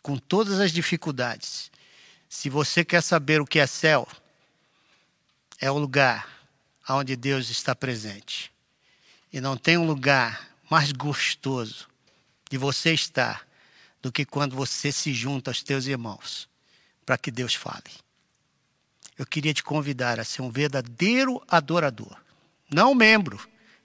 Com 0.03 0.17
todas 0.17 0.59
as 0.59 0.73
dificuldades. 0.73 1.71
Se 2.29 2.49
você 2.49 2.85
quer 2.85 3.03
saber 3.03 3.41
o 3.41 3.47
que 3.47 3.59
é 3.59 3.67
céu, 3.67 4.09
é 5.63 5.71
o 5.71 5.79
lugar 5.79 6.29
onde 6.89 7.15
Deus 7.15 7.49
está 7.49 7.73
presente. 7.73 8.53
E 9.33 9.41
não 9.41 9.57
tem 9.57 9.79
um 9.79 9.87
lugar 9.87 10.51
mais 10.69 10.91
gostoso 10.91 11.89
de 12.51 12.59
você 12.59 12.93
estar 12.93 13.47
do 14.03 14.11
que 14.11 14.25
quando 14.25 14.57
você 14.57 14.91
se 14.91 15.15
junta 15.15 15.53
aos 15.53 15.63
teus 15.63 15.87
irmãos 15.87 16.49
para 17.07 17.17
que 17.17 17.31
Deus 17.31 17.55
fale. 17.55 17.93
Eu 19.17 19.25
queria 19.25 19.55
te 19.55 19.63
convidar 19.63 20.19
a 20.19 20.25
ser 20.25 20.43
um 20.43 20.51
verdadeiro 20.51 21.41
adorador, 21.49 22.17
não 22.69 22.93
membro 22.93 23.39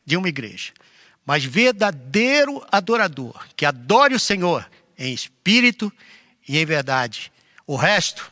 de 0.04 0.18
uma 0.18 0.28
igreja, 0.28 0.74
mas 1.24 1.46
verdadeiro 1.46 2.66
adorador, 2.72 3.48
que 3.56 3.66
adore 3.66 4.16
o 4.16 4.20
Senhor 4.20 4.68
em 4.98 5.14
espírito 5.14 5.94
e 6.48 6.58
em 6.58 6.66
verdade. 6.66 7.32
O 7.68 7.76
resto, 7.76 8.32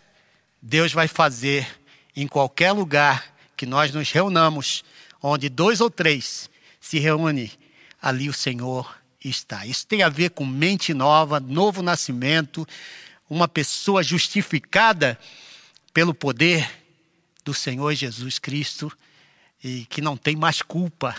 Deus 0.59 0.91
vai 0.91 1.07
fazer 1.07 1.67
em 2.15 2.27
qualquer 2.27 2.71
lugar 2.71 3.34
que 3.55 3.65
nós 3.65 3.93
nos 3.93 4.11
reunamos, 4.11 4.83
onde 5.21 5.49
dois 5.49 5.81
ou 5.81 5.89
três 5.89 6.49
se 6.79 6.99
reúnem, 6.99 7.51
ali 8.01 8.29
o 8.29 8.33
Senhor 8.33 8.95
está. 9.23 9.65
Isso 9.65 9.87
tem 9.87 10.03
a 10.03 10.09
ver 10.09 10.31
com 10.31 10.45
mente 10.45 10.93
nova, 10.93 11.39
novo 11.39 11.81
nascimento, 11.81 12.67
uma 13.29 13.47
pessoa 13.47 14.03
justificada 14.03 15.17
pelo 15.93 16.13
poder 16.13 16.69
do 17.43 17.53
Senhor 17.53 17.93
Jesus 17.93 18.37
Cristo 18.37 18.91
e 19.63 19.85
que 19.85 20.01
não 20.01 20.15
tem 20.15 20.35
mais 20.35 20.61
culpa. 20.61 21.15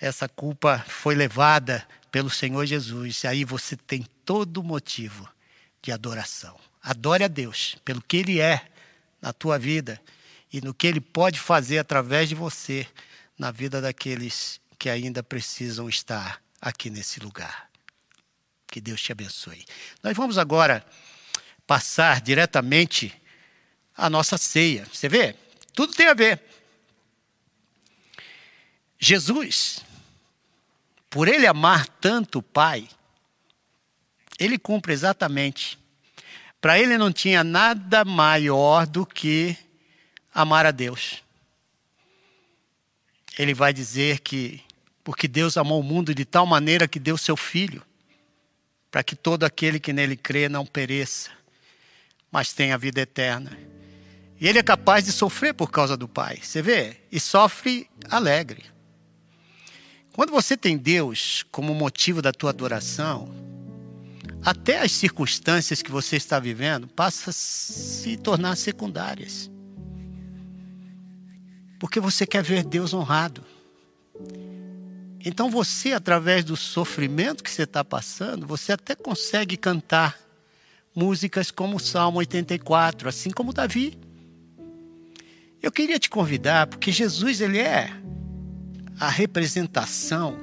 Essa 0.00 0.28
culpa 0.28 0.84
foi 0.86 1.14
levada 1.14 1.86
pelo 2.10 2.30
Senhor 2.30 2.64
Jesus. 2.66 3.24
E 3.24 3.26
aí 3.26 3.44
você 3.44 3.76
tem 3.76 4.06
todo 4.24 4.62
motivo 4.62 5.28
de 5.80 5.90
adoração. 5.90 6.56
Adore 6.82 7.24
a 7.24 7.28
Deus 7.28 7.76
pelo 7.84 8.02
que 8.02 8.18
Ele 8.18 8.40
é 8.40 8.68
na 9.20 9.32
tua 9.32 9.58
vida 9.58 10.00
e 10.52 10.60
no 10.60 10.74
que 10.74 10.86
Ele 10.86 11.00
pode 11.00 11.40
fazer 11.40 11.78
através 11.78 12.28
de 12.28 12.34
você 12.34 12.86
na 13.38 13.50
vida 13.50 13.80
daqueles 13.80 14.60
que 14.78 14.90
ainda 14.90 15.22
precisam 15.22 15.88
estar 15.88 16.42
aqui 16.60 16.90
nesse 16.90 17.20
lugar. 17.20 17.70
Que 18.66 18.80
Deus 18.80 19.00
te 19.00 19.12
abençoe. 19.12 19.64
Nós 20.02 20.16
vamos 20.16 20.38
agora 20.38 20.84
passar 21.66 22.20
diretamente 22.20 23.14
a 23.96 24.10
nossa 24.10 24.36
ceia. 24.36 24.86
Você 24.92 25.08
vê? 25.08 25.34
Tudo 25.72 25.94
tem 25.94 26.08
a 26.08 26.14
ver. 26.14 26.42
Jesus, 28.98 29.84
por 31.10 31.28
ele 31.28 31.46
amar 31.46 31.86
tanto 31.86 32.38
o 32.38 32.42
Pai, 32.42 32.88
ele 34.38 34.58
cumpre 34.58 34.92
exatamente. 34.92 35.78
Para 36.60 36.78
ele 36.78 36.96
não 36.96 37.12
tinha 37.12 37.42
nada 37.42 38.04
maior 38.04 38.86
do 38.86 39.04
que 39.04 39.56
amar 40.32 40.66
a 40.66 40.70
Deus. 40.70 41.22
Ele 43.38 43.54
vai 43.54 43.72
dizer 43.72 44.20
que, 44.20 44.60
porque 45.02 45.26
Deus 45.26 45.56
amou 45.56 45.80
o 45.80 45.82
mundo 45.82 46.14
de 46.14 46.24
tal 46.24 46.46
maneira 46.46 46.88
que 46.88 46.98
deu 46.98 47.16
seu 47.16 47.36
Filho, 47.36 47.82
para 48.90 49.02
que 49.02 49.16
todo 49.16 49.44
aquele 49.44 49.80
que 49.80 49.92
nele 49.92 50.16
crê 50.16 50.48
não 50.48 50.66
pereça, 50.66 51.30
mas 52.30 52.52
tem 52.52 52.72
a 52.72 52.76
vida 52.76 53.00
eterna. 53.00 53.56
E 54.40 54.48
ele 54.48 54.58
é 54.58 54.62
capaz 54.62 55.04
de 55.04 55.12
sofrer 55.12 55.54
por 55.54 55.70
causa 55.70 55.96
do 55.96 56.08
Pai. 56.08 56.38
Você 56.42 56.60
vê? 56.60 56.96
E 57.10 57.20
sofre 57.20 57.88
alegre. 58.10 58.64
Quando 60.12 60.30
você 60.30 60.56
tem 60.56 60.76
Deus 60.76 61.44
como 61.50 61.74
motivo 61.74 62.20
da 62.20 62.32
tua 62.32 62.50
adoração, 62.50 63.32
até 64.44 64.80
as 64.80 64.92
circunstâncias 64.92 65.80
que 65.80 65.90
você 65.90 66.16
está 66.16 66.38
vivendo 66.38 66.86
passam 66.88 67.30
a 67.30 67.32
se 67.32 68.16
tornar 68.16 68.56
secundárias. 68.56 69.50
Porque 71.82 71.98
você 71.98 72.24
quer 72.24 72.44
ver 72.44 72.62
Deus 72.62 72.94
honrado. 72.94 73.44
Então 75.24 75.50
você, 75.50 75.92
através 75.92 76.44
do 76.44 76.56
sofrimento 76.56 77.42
que 77.42 77.50
você 77.50 77.64
está 77.64 77.84
passando, 77.84 78.46
você 78.46 78.70
até 78.70 78.94
consegue 78.94 79.56
cantar 79.56 80.16
músicas 80.94 81.50
como 81.50 81.78
o 81.78 81.80
Salmo 81.80 82.20
84, 82.20 83.08
assim 83.08 83.30
como 83.30 83.52
Davi. 83.52 83.98
Eu 85.60 85.72
queria 85.72 85.98
te 85.98 86.08
convidar, 86.08 86.68
porque 86.68 86.92
Jesus 86.92 87.40
ele 87.40 87.58
é 87.58 87.90
a 89.00 89.08
representação 89.08 90.38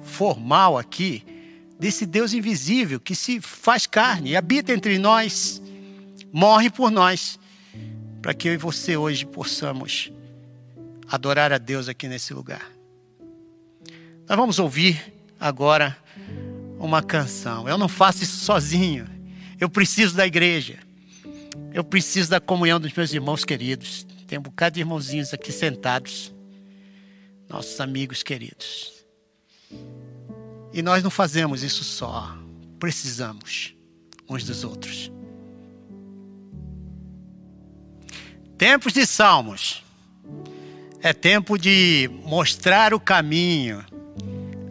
formal 0.00 0.78
aqui 0.78 1.24
desse 1.76 2.06
Deus 2.06 2.32
invisível 2.32 3.00
que 3.00 3.16
se 3.16 3.40
faz 3.40 3.84
carne, 3.84 4.36
habita 4.36 4.72
entre 4.72 4.96
nós, 4.98 5.60
morre 6.32 6.70
por 6.70 6.88
nós, 6.88 7.36
para 8.22 8.32
que 8.32 8.48
eu 8.48 8.54
e 8.54 8.56
você 8.56 8.96
hoje 8.96 9.26
possamos 9.26 10.12
adorar 11.08 11.52
a 11.52 11.58
Deus 11.58 11.88
aqui 11.88 12.08
nesse 12.08 12.32
lugar. 12.32 12.70
Nós 14.28 14.36
vamos 14.38 14.58
ouvir 14.58 15.12
agora 15.38 15.96
uma 16.78 17.02
canção. 17.02 17.68
Eu 17.68 17.76
não 17.76 17.88
faço 17.88 18.22
isso 18.22 18.44
sozinho. 18.44 19.06
Eu 19.60 19.68
preciso 19.68 20.16
da 20.16 20.26
igreja. 20.26 20.78
Eu 21.72 21.84
preciso 21.84 22.30
da 22.30 22.40
comunhão 22.40 22.80
dos 22.80 22.92
meus 22.92 23.12
irmãos 23.12 23.44
queridos. 23.44 24.06
Tem 24.26 24.38
um 24.38 24.42
bocado 24.42 24.74
de 24.74 24.80
irmãozinhos 24.80 25.32
aqui 25.34 25.52
sentados. 25.52 26.34
Nossos 27.48 27.80
amigos 27.80 28.22
queridos. 28.22 29.04
E 30.72 30.82
nós 30.82 31.02
não 31.02 31.10
fazemos 31.10 31.62
isso 31.62 31.84
só. 31.84 32.36
Precisamos 32.80 33.76
uns 34.28 34.44
dos 34.44 34.64
outros. 34.64 35.12
Tempos 38.56 38.92
de 38.92 39.06
salmos. 39.06 39.83
É 41.04 41.12
tempo 41.12 41.58
de 41.58 42.10
mostrar 42.24 42.94
o 42.94 42.98
caminho 42.98 43.84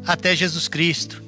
até 0.03 0.35
Jesus 0.35 0.67
Cristo. 0.67 1.21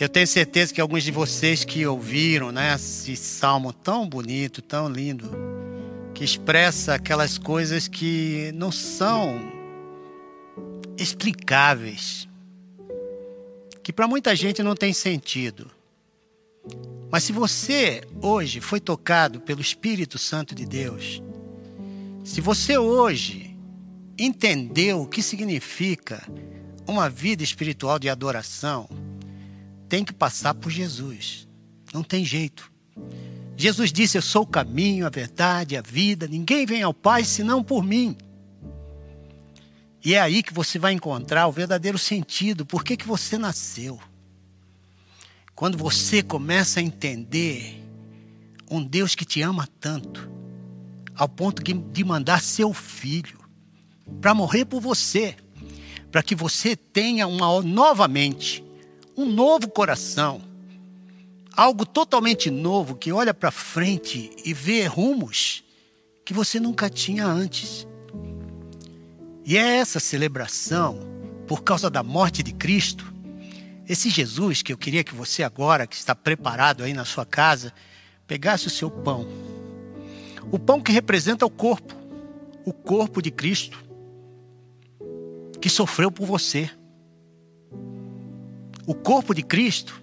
Eu 0.00 0.08
tenho 0.08 0.26
certeza 0.26 0.74
que 0.74 0.80
alguns 0.80 1.04
de 1.04 1.12
vocês 1.12 1.64
que 1.64 1.86
ouviram 1.86 2.50
né, 2.50 2.74
esse 2.74 3.14
salmo 3.14 3.72
tão 3.72 4.04
bonito, 4.08 4.60
tão 4.60 4.88
lindo, 4.88 5.30
que 6.12 6.24
expressa 6.24 6.94
aquelas 6.94 7.38
coisas 7.38 7.86
que 7.86 8.50
não 8.52 8.72
são 8.72 9.40
explicáveis, 10.96 12.28
que 13.80 13.92
para 13.92 14.08
muita 14.08 14.34
gente 14.34 14.60
não 14.60 14.74
tem 14.74 14.92
sentido. 14.92 15.70
Mas 17.12 17.22
se 17.22 17.30
você 17.30 18.02
hoje 18.20 18.60
foi 18.60 18.80
tocado 18.80 19.40
pelo 19.40 19.60
Espírito 19.60 20.18
Santo 20.18 20.52
de 20.52 20.66
Deus, 20.66 21.22
se 22.24 22.40
você 22.40 22.76
hoje 22.76 23.47
entendeu 24.18 25.02
o 25.02 25.06
que 25.06 25.22
significa 25.22 26.26
uma 26.86 27.08
vida 27.08 27.42
espiritual 27.42 27.98
de 27.98 28.08
adoração 28.08 28.88
tem 29.88 30.04
que 30.04 30.12
passar 30.12 30.54
por 30.54 30.70
Jesus. 30.70 31.46
Não 31.92 32.02
tem 32.02 32.24
jeito. 32.24 32.70
Jesus 33.56 33.92
disse: 33.92 34.18
Eu 34.18 34.22
sou 34.22 34.42
o 34.42 34.46
caminho, 34.46 35.06
a 35.06 35.10
verdade, 35.10 35.76
a 35.76 35.82
vida. 35.82 36.26
Ninguém 36.26 36.66
vem 36.66 36.82
ao 36.82 36.92
Pai 36.92 37.24
senão 37.24 37.62
por 37.62 37.82
mim. 37.82 38.16
E 40.04 40.14
é 40.14 40.20
aí 40.20 40.42
que 40.42 40.54
você 40.54 40.78
vai 40.78 40.92
encontrar 40.92 41.46
o 41.46 41.52
verdadeiro 41.52 41.98
sentido. 41.98 42.64
Por 42.64 42.84
que, 42.84 42.96
que 42.96 43.06
você 43.06 43.36
nasceu? 43.36 43.98
Quando 45.54 45.76
você 45.76 46.22
começa 46.22 46.78
a 46.80 46.82
entender 46.82 47.84
um 48.70 48.84
Deus 48.84 49.14
que 49.14 49.24
te 49.24 49.42
ama 49.42 49.68
tanto, 49.80 50.30
ao 51.16 51.28
ponto 51.28 51.62
de 51.62 52.04
mandar 52.04 52.40
seu 52.40 52.72
filho 52.72 53.37
para 54.20 54.34
morrer 54.34 54.64
por 54.64 54.80
você 54.80 55.36
para 56.10 56.22
que 56.22 56.34
você 56.34 56.74
tenha 56.74 57.26
uma 57.26 57.60
novamente 57.62 58.64
um 59.16 59.26
novo 59.26 59.68
coração, 59.68 60.40
algo 61.52 61.84
totalmente 61.84 62.50
novo 62.50 62.94
que 62.94 63.10
olha 63.10 63.34
para 63.34 63.50
frente 63.50 64.30
e 64.44 64.54
vê 64.54 64.86
rumos 64.86 65.64
que 66.24 66.32
você 66.32 66.60
nunca 66.60 66.88
tinha 66.88 67.26
antes. 67.26 67.84
E 69.44 69.56
é 69.56 69.78
essa 69.78 69.98
celebração, 69.98 71.00
por 71.48 71.64
causa 71.64 71.90
da 71.90 72.02
morte 72.02 72.44
de 72.44 72.52
Cristo, 72.52 73.12
esse 73.88 74.08
Jesus 74.08 74.62
que 74.62 74.72
eu 74.72 74.78
queria 74.78 75.02
que 75.02 75.14
você 75.14 75.42
agora, 75.42 75.86
que 75.86 75.96
está 75.96 76.14
preparado 76.14 76.84
aí 76.84 76.92
na 76.92 77.04
sua 77.04 77.26
casa, 77.26 77.72
pegasse 78.24 78.68
o 78.68 78.70
seu 78.70 78.88
pão. 78.88 79.26
O 80.52 80.60
pão 80.60 80.80
que 80.80 80.92
representa 80.92 81.44
o 81.44 81.50
corpo, 81.50 81.92
o 82.64 82.72
corpo 82.72 83.20
de 83.20 83.32
Cristo 83.32 83.87
que 85.60 85.68
sofreu 85.68 86.10
por 86.10 86.26
você. 86.26 86.70
O 88.86 88.94
corpo 88.94 89.34
de 89.34 89.42
Cristo, 89.42 90.00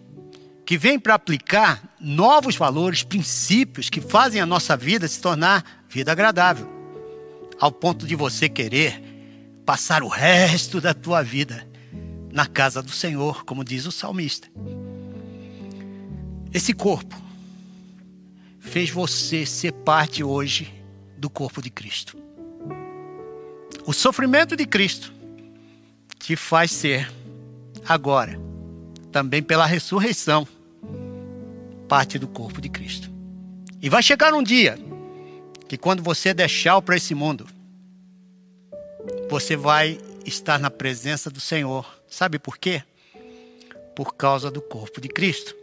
que 0.66 0.78
vem 0.78 1.00
para 1.00 1.16
aplicar 1.16 1.96
novos 2.00 2.56
valores, 2.56 3.04
princípios 3.04 3.90
que 3.90 4.02
fazem 4.02 4.42
a 4.42 4.46
nossa 4.46 4.76
vida 4.76 5.08
se 5.08 5.22
tornar 5.22 5.86
vida 5.90 6.12
agradável, 6.12 6.68
ao 7.60 7.72
ponto 7.72 8.06
de 8.06 8.16
você 8.16 8.50
querer 8.50 9.02
passar 9.66 10.04
o 10.04 10.08
resto 10.08 10.80
da 10.80 10.94
tua 10.94 11.24
vida 11.24 11.68
na 12.32 12.46
casa 12.46 12.82
do 12.84 12.92
Senhor, 12.92 13.46
como 13.46 13.64
diz 13.64 13.86
o 13.86 13.92
salmista. 13.92 14.48
Esse 16.54 16.74
corpo 16.74 17.16
fez 18.60 18.90
você 18.90 19.46
ser 19.46 19.72
parte 19.72 20.24
hoje 20.24 20.72
do 21.18 21.30
corpo 21.30 21.62
de 21.62 21.70
Cristo. 21.70 22.18
O 23.86 23.94
sofrimento 23.94 24.56
de 24.56 24.66
Cristo 24.66 25.15
te 26.26 26.36
faz 26.36 26.72
ser, 26.72 27.08
agora, 27.88 28.40
também 29.12 29.44
pela 29.44 29.64
ressurreição, 29.64 30.48
parte 31.88 32.18
do 32.18 32.28
corpo 32.28 32.60
de 32.60 32.68
Cristo. 32.68 33.12
E 33.80 33.90
vai 33.90 34.02
chegar 34.02 34.34
um 34.34 34.42
dia 34.42 34.76
que, 35.68 35.78
quando 35.78 36.02
você 36.02 36.34
deixar 36.34 36.82
para 36.82 36.96
esse 36.96 37.14
mundo, 37.14 37.46
você 39.30 39.56
vai 39.56 40.00
estar 40.26 40.58
na 40.58 40.72
presença 40.72 41.30
do 41.30 41.40
Senhor. 41.40 41.86
Sabe 42.10 42.40
por 42.40 42.58
quê? 42.58 42.82
Por 43.96 44.16
causa 44.16 44.50
do 44.50 44.64
corpo 44.64 45.00
de 45.00 45.08
Cristo. 45.08 45.56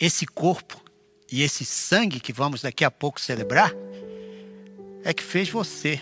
Esse 0.00 0.24
corpo 0.24 0.82
e 1.30 1.42
esse 1.42 1.66
sangue 1.66 2.18
que 2.18 2.32
vamos 2.32 2.62
daqui 2.62 2.82
a 2.82 2.90
pouco 2.90 3.20
celebrar 3.20 3.74
é 5.04 5.12
que 5.12 5.22
fez 5.22 5.50
você 5.50 6.00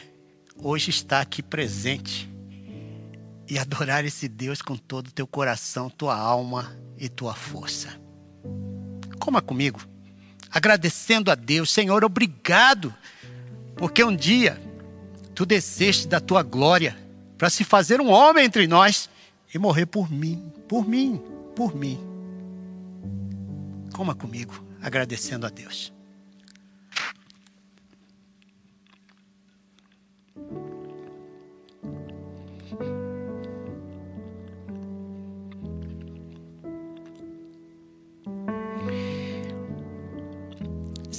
hoje 0.62 0.90
estar 0.90 1.20
aqui 1.20 1.42
presente 1.42 2.30
e 3.48 3.58
adorar 3.58 4.04
esse 4.04 4.28
Deus 4.28 4.62
com 4.62 4.76
todo 4.76 5.08
o 5.08 5.12
teu 5.12 5.26
coração, 5.26 5.90
tua 5.90 6.16
alma 6.16 6.76
e 6.96 7.08
tua 7.08 7.34
força. 7.34 7.88
Coma 9.18 9.40
comigo, 9.40 9.80
agradecendo 10.50 11.30
a 11.30 11.34
Deus, 11.34 11.70
Senhor, 11.70 12.04
obrigado, 12.04 12.94
porque 13.76 14.02
um 14.02 14.14
dia 14.14 14.60
tu 15.34 15.46
desceste 15.46 16.06
da 16.06 16.20
tua 16.20 16.42
glória 16.42 16.96
para 17.38 17.50
se 17.50 17.64
fazer 17.64 18.00
um 18.00 18.10
homem 18.10 18.44
entre 18.44 18.66
nós 18.66 19.08
e 19.52 19.58
morrer 19.58 19.86
por 19.86 20.10
mim, 20.10 20.52
por 20.68 20.86
mim, 20.86 21.20
por 21.54 21.74
mim. 21.74 21.98
Coma 23.92 24.14
comigo, 24.14 24.64
agradecendo 24.80 25.46
a 25.46 25.50
Deus. 25.50 25.92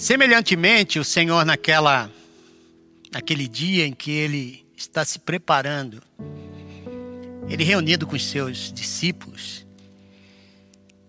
Semelhantemente, 0.03 0.99
o 0.99 1.03
Senhor 1.05 1.45
naquela 1.45 2.11
naquele 3.09 3.47
dia 3.47 3.87
em 3.87 3.93
que 3.93 4.11
ele 4.11 4.65
está 4.75 5.05
se 5.05 5.17
preparando, 5.17 6.03
ele 7.47 7.63
reunido 7.63 8.05
com 8.05 8.13
os 8.13 8.25
seus 8.25 8.69
discípulos, 8.73 9.65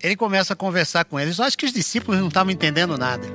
ele 0.00 0.14
começa 0.14 0.52
a 0.52 0.56
conversar 0.56 1.04
com 1.06 1.18
eles. 1.18 1.40
Eu 1.40 1.44
acho 1.44 1.58
que 1.58 1.66
os 1.66 1.72
discípulos 1.72 2.20
não 2.20 2.28
estavam 2.28 2.52
entendendo 2.52 2.96
nada. 2.96 3.26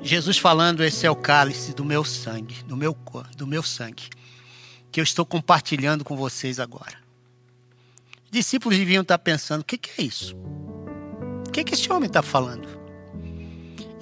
Jesus 0.00 0.38
falando: 0.38 0.82
"Esse 0.82 1.04
é 1.04 1.10
o 1.10 1.14
cálice 1.14 1.74
do 1.74 1.84
meu 1.84 2.04
sangue, 2.04 2.62
do 2.62 2.78
meu 2.78 2.96
do 3.36 3.46
meu 3.46 3.62
sangue, 3.62 4.08
que 4.90 4.98
eu 4.98 5.04
estou 5.04 5.26
compartilhando 5.26 6.02
com 6.02 6.16
vocês 6.16 6.58
agora." 6.58 6.96
Os 8.24 8.30
discípulos 8.30 8.78
deviam 8.78 9.02
estar 9.02 9.18
pensando: 9.18 9.60
"O 9.60 9.64
que, 9.66 9.76
que 9.76 10.00
é 10.00 10.04
isso? 10.06 10.34
O 11.46 11.50
que, 11.52 11.62
que 11.62 11.74
esse 11.74 11.92
homem 11.92 12.06
está 12.06 12.22
falando?" 12.22 12.80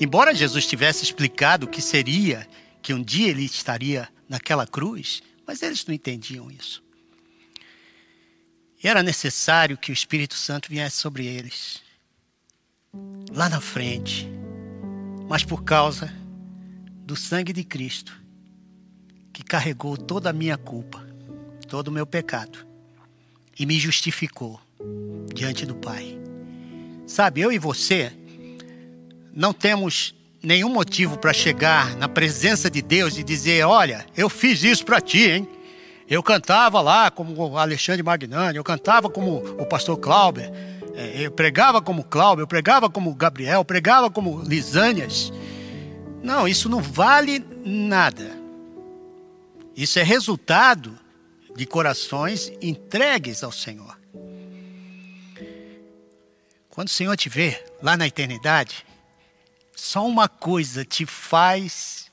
Embora 0.00 0.34
Jesus 0.34 0.66
tivesse 0.66 1.04
explicado 1.04 1.66
o 1.66 1.68
que 1.68 1.82
seria 1.82 2.48
que 2.80 2.94
um 2.94 3.02
dia 3.02 3.28
ele 3.28 3.44
estaria 3.44 4.08
naquela 4.26 4.66
cruz, 4.66 5.22
mas 5.46 5.62
eles 5.62 5.84
não 5.84 5.94
entendiam 5.94 6.50
isso. 6.50 6.82
E 8.82 8.88
era 8.88 9.02
necessário 9.02 9.76
que 9.76 9.90
o 9.90 9.92
Espírito 9.92 10.34
Santo 10.34 10.70
viesse 10.70 10.96
sobre 10.96 11.26
eles, 11.26 11.82
lá 13.30 13.46
na 13.50 13.60
frente, 13.60 14.26
mas 15.28 15.44
por 15.44 15.62
causa 15.64 16.10
do 17.04 17.14
sangue 17.14 17.52
de 17.52 17.62
Cristo, 17.62 18.18
que 19.34 19.44
carregou 19.44 19.98
toda 19.98 20.30
a 20.30 20.32
minha 20.32 20.56
culpa, 20.56 21.06
todo 21.68 21.88
o 21.88 21.92
meu 21.92 22.06
pecado, 22.06 22.66
e 23.58 23.66
me 23.66 23.78
justificou 23.78 24.58
diante 25.34 25.66
do 25.66 25.74
Pai. 25.74 26.18
Sabe, 27.06 27.42
eu 27.42 27.52
e 27.52 27.58
você 27.58 28.16
não 29.34 29.52
temos 29.52 30.14
nenhum 30.42 30.68
motivo 30.68 31.18
para 31.18 31.32
chegar 31.32 31.94
na 31.96 32.08
presença 32.08 32.70
de 32.70 32.82
Deus 32.82 33.18
e 33.18 33.22
dizer: 33.22 33.64
Olha, 33.64 34.06
eu 34.16 34.28
fiz 34.28 34.62
isso 34.62 34.84
para 34.84 35.00
ti, 35.00 35.30
hein? 35.30 35.48
Eu 36.08 36.22
cantava 36.22 36.80
lá 36.80 37.10
como 37.10 37.56
Alexandre 37.56 38.02
Magnani, 38.02 38.56
eu 38.56 38.64
cantava 38.64 39.08
como 39.08 39.36
o 39.36 39.64
pastor 39.64 39.96
Clauber, 39.96 40.50
é, 40.94 41.26
eu 41.26 41.30
pregava 41.30 41.80
como 41.80 42.02
Clauber, 42.02 42.42
eu 42.42 42.48
pregava 42.48 42.90
como 42.90 43.14
Gabriel, 43.14 43.60
eu 43.60 43.64
pregava 43.64 44.10
como 44.10 44.42
Lisânias. 44.42 45.32
Não, 46.22 46.48
isso 46.48 46.68
não 46.68 46.82
vale 46.82 47.44
nada. 47.64 48.38
Isso 49.76 49.98
é 49.98 50.02
resultado 50.02 50.98
de 51.54 51.64
corações 51.64 52.52
entregues 52.60 53.42
ao 53.44 53.52
Senhor. 53.52 53.98
Quando 56.68 56.88
o 56.88 56.90
Senhor 56.90 57.16
te 57.16 57.28
vê 57.28 57.62
lá 57.82 57.96
na 57.96 58.06
eternidade, 58.06 58.84
só 59.80 60.06
uma 60.06 60.28
coisa 60.28 60.84
te 60.84 61.06
faz 61.06 62.12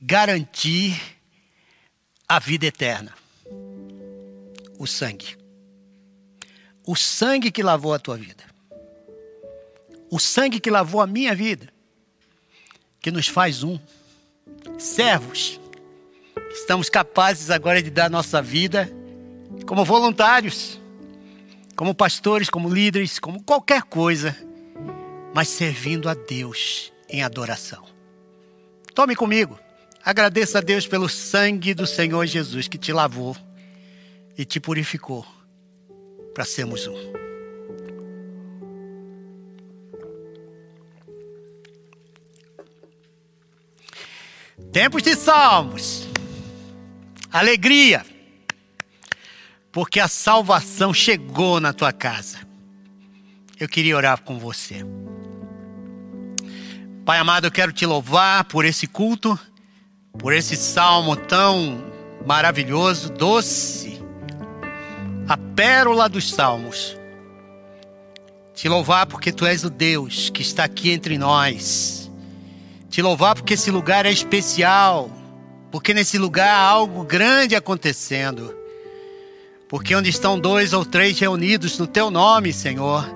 garantir 0.00 0.98
a 2.26 2.38
vida 2.38 2.64
eterna: 2.66 3.12
o 4.78 4.86
sangue. 4.86 5.36
O 6.86 6.96
sangue 6.96 7.50
que 7.50 7.62
lavou 7.62 7.92
a 7.92 7.98
tua 7.98 8.16
vida. 8.16 8.44
O 10.10 10.18
sangue 10.18 10.58
que 10.58 10.70
lavou 10.70 11.00
a 11.00 11.06
minha 11.06 11.34
vida. 11.34 11.68
Que 13.00 13.10
nos 13.10 13.28
faz 13.28 13.62
um. 13.62 13.78
Servos. 14.78 15.60
Estamos 16.50 16.88
capazes 16.88 17.50
agora 17.50 17.82
de 17.82 17.90
dar 17.90 18.08
nossa 18.08 18.40
vida 18.40 18.90
como 19.66 19.84
voluntários, 19.84 20.80
como 21.76 21.94
pastores, 21.94 22.48
como 22.48 22.72
líderes, 22.72 23.18
como 23.18 23.42
qualquer 23.42 23.82
coisa 23.82 24.45
mas 25.36 25.48
servindo 25.48 26.08
a 26.08 26.14
Deus 26.14 26.90
em 27.10 27.22
adoração. 27.22 27.84
Tome 28.94 29.14
comigo. 29.14 29.60
Agradeça 30.02 30.56
a 30.56 30.60
Deus 30.62 30.86
pelo 30.86 31.10
sangue 31.10 31.74
do 31.74 31.86
Senhor 31.86 32.24
Jesus 32.24 32.68
que 32.68 32.78
te 32.78 32.90
lavou 32.90 33.36
e 34.38 34.46
te 34.46 34.58
purificou 34.58 35.26
para 36.32 36.46
sermos 36.46 36.86
um. 36.86 36.96
Tempos 44.72 45.02
de 45.02 45.14
salmos, 45.14 46.08
alegria, 47.30 48.06
porque 49.70 50.00
a 50.00 50.08
salvação 50.08 50.94
chegou 50.94 51.60
na 51.60 51.74
tua 51.74 51.92
casa. 51.92 52.38
Eu 53.60 53.68
queria 53.68 53.98
orar 53.98 54.22
com 54.22 54.38
você. 54.38 54.82
Pai 57.06 57.20
amado, 57.20 57.46
eu 57.46 57.52
quero 57.52 57.72
te 57.72 57.86
louvar 57.86 58.42
por 58.46 58.64
esse 58.64 58.88
culto, 58.88 59.38
por 60.18 60.32
esse 60.32 60.56
salmo 60.56 61.14
tão 61.14 61.84
maravilhoso, 62.26 63.12
doce, 63.12 64.02
a 65.28 65.36
pérola 65.36 66.08
dos 66.08 66.32
salmos. 66.32 66.98
Te 68.52 68.68
louvar 68.68 69.06
porque 69.06 69.30
tu 69.30 69.46
és 69.46 69.62
o 69.62 69.70
Deus 69.70 70.30
que 70.30 70.42
está 70.42 70.64
aqui 70.64 70.90
entre 70.90 71.16
nós. 71.16 72.10
Te 72.90 73.00
louvar 73.00 73.36
porque 73.36 73.54
esse 73.54 73.70
lugar 73.70 74.04
é 74.04 74.10
especial, 74.10 75.08
porque 75.70 75.94
nesse 75.94 76.18
lugar 76.18 76.56
há 76.56 76.68
algo 76.68 77.04
grande 77.04 77.54
acontecendo. 77.54 78.52
Porque 79.68 79.94
onde 79.94 80.10
estão 80.10 80.40
dois 80.40 80.72
ou 80.72 80.84
três 80.84 81.16
reunidos 81.20 81.78
no 81.78 81.86
teu 81.86 82.10
nome, 82.10 82.52
Senhor, 82.52 83.08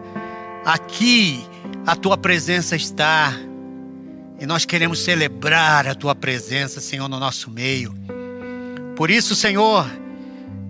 aqui 0.65 1.45
a 1.85 1.97
tua 1.97 2.17
presença 2.17 2.77
está. 2.77 3.50
E 4.41 4.47
nós 4.47 4.65
queremos 4.65 5.01
celebrar 5.01 5.87
a 5.87 5.95
tua 5.95 6.15
presença, 6.15 6.81
Senhor, 6.81 7.09
no 7.09 7.21
nosso 7.21 7.51
meio. 7.51 7.95
Por 8.97 9.11
isso, 9.11 9.35
Senhor, 9.35 9.87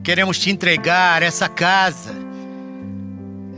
queremos 0.02 0.40
te 0.40 0.50
entregar 0.50 1.22
essa 1.22 1.48
casa, 1.48 2.12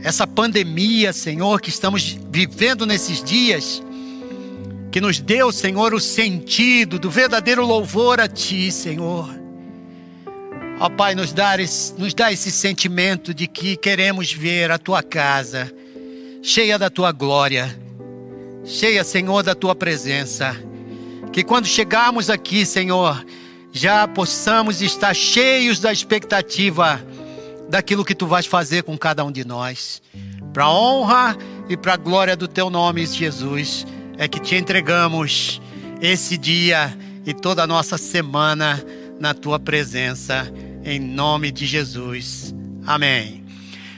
essa 0.03 0.27
pandemia, 0.27 1.11
Senhor, 1.11 1.59
que 1.59 1.69
estamos 1.69 2.15
vivendo 2.29 2.85
nesses 2.85 3.23
dias, 3.23 3.81
que 4.91 5.01
nos 5.01 5.19
deu, 5.19 5.51
Senhor, 5.51 5.95
o 5.95 5.99
sentido 5.99 6.99
do 6.99 7.09
verdadeiro 7.09 7.65
louvor 7.65 8.19
a 8.19 8.27
Ti, 8.27 8.71
Senhor. 8.71 9.27
Ó 10.79 10.89
Pai, 10.91 11.15
nos 11.15 11.33
dá, 11.33 11.59
esse, 11.59 11.91
nos 11.99 12.13
dá 12.13 12.31
esse 12.31 12.51
sentimento 12.51 13.33
de 13.33 13.47
que 13.47 13.75
queremos 13.75 14.31
ver 14.31 14.69
a 14.69 14.77
Tua 14.77 15.01
casa 15.01 15.73
cheia 16.43 16.77
da 16.77 16.91
Tua 16.91 17.11
glória 17.11 17.82
cheia, 18.63 19.03
Senhor, 19.03 19.43
da 19.43 19.53
tua 19.55 19.75
presença. 19.75 20.55
Que 21.31 21.43
quando 21.43 21.65
chegarmos 21.65 22.29
aqui, 22.29 22.65
Senhor, 22.65 23.25
já 23.71 24.07
possamos 24.07 24.81
estar 24.81 25.13
cheios 25.13 25.79
da 25.79 25.91
expectativa 25.91 27.01
daquilo 27.69 28.05
que 28.05 28.13
tu 28.13 28.27
vais 28.27 28.45
fazer 28.45 28.83
com 28.83 28.97
cada 28.97 29.25
um 29.25 29.31
de 29.31 29.45
nós. 29.45 30.01
Para 30.53 30.69
honra 30.69 31.35
e 31.67 31.75
para 31.75 31.97
glória 31.97 32.35
do 32.35 32.47
teu 32.47 32.69
nome, 32.69 33.05
Jesus, 33.05 33.85
é 34.17 34.27
que 34.27 34.39
te 34.39 34.55
entregamos 34.55 35.59
esse 35.99 36.37
dia 36.37 36.95
e 37.25 37.33
toda 37.33 37.63
a 37.63 37.67
nossa 37.67 37.97
semana 37.97 38.83
na 39.19 39.33
tua 39.33 39.59
presença, 39.59 40.51
em 40.83 40.99
nome 40.99 41.51
de 41.51 41.65
Jesus. 41.65 42.53
Amém. 42.85 43.43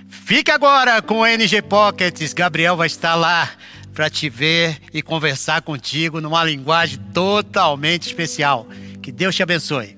Fique 0.08 0.52
agora 0.52 1.02
com 1.02 1.20
o 1.20 1.26
NG 1.26 1.62
Pockets. 1.64 2.34
Gabriel 2.34 2.78
vai 2.78 2.88
estar 2.88 3.16
lá 3.16 3.50
para 3.96 4.10
te 4.10 4.30
ver 4.30 4.78
e 4.94 5.02
conversar 5.02 5.62
contigo 5.62 6.20
numa 6.20 6.44
linguagem 6.44 7.00
totalmente 7.14 8.08
especial. 8.08 8.68
Que 9.02 9.12
Deus 9.12 9.34
te 9.34 9.42
abençoe. 9.42 9.95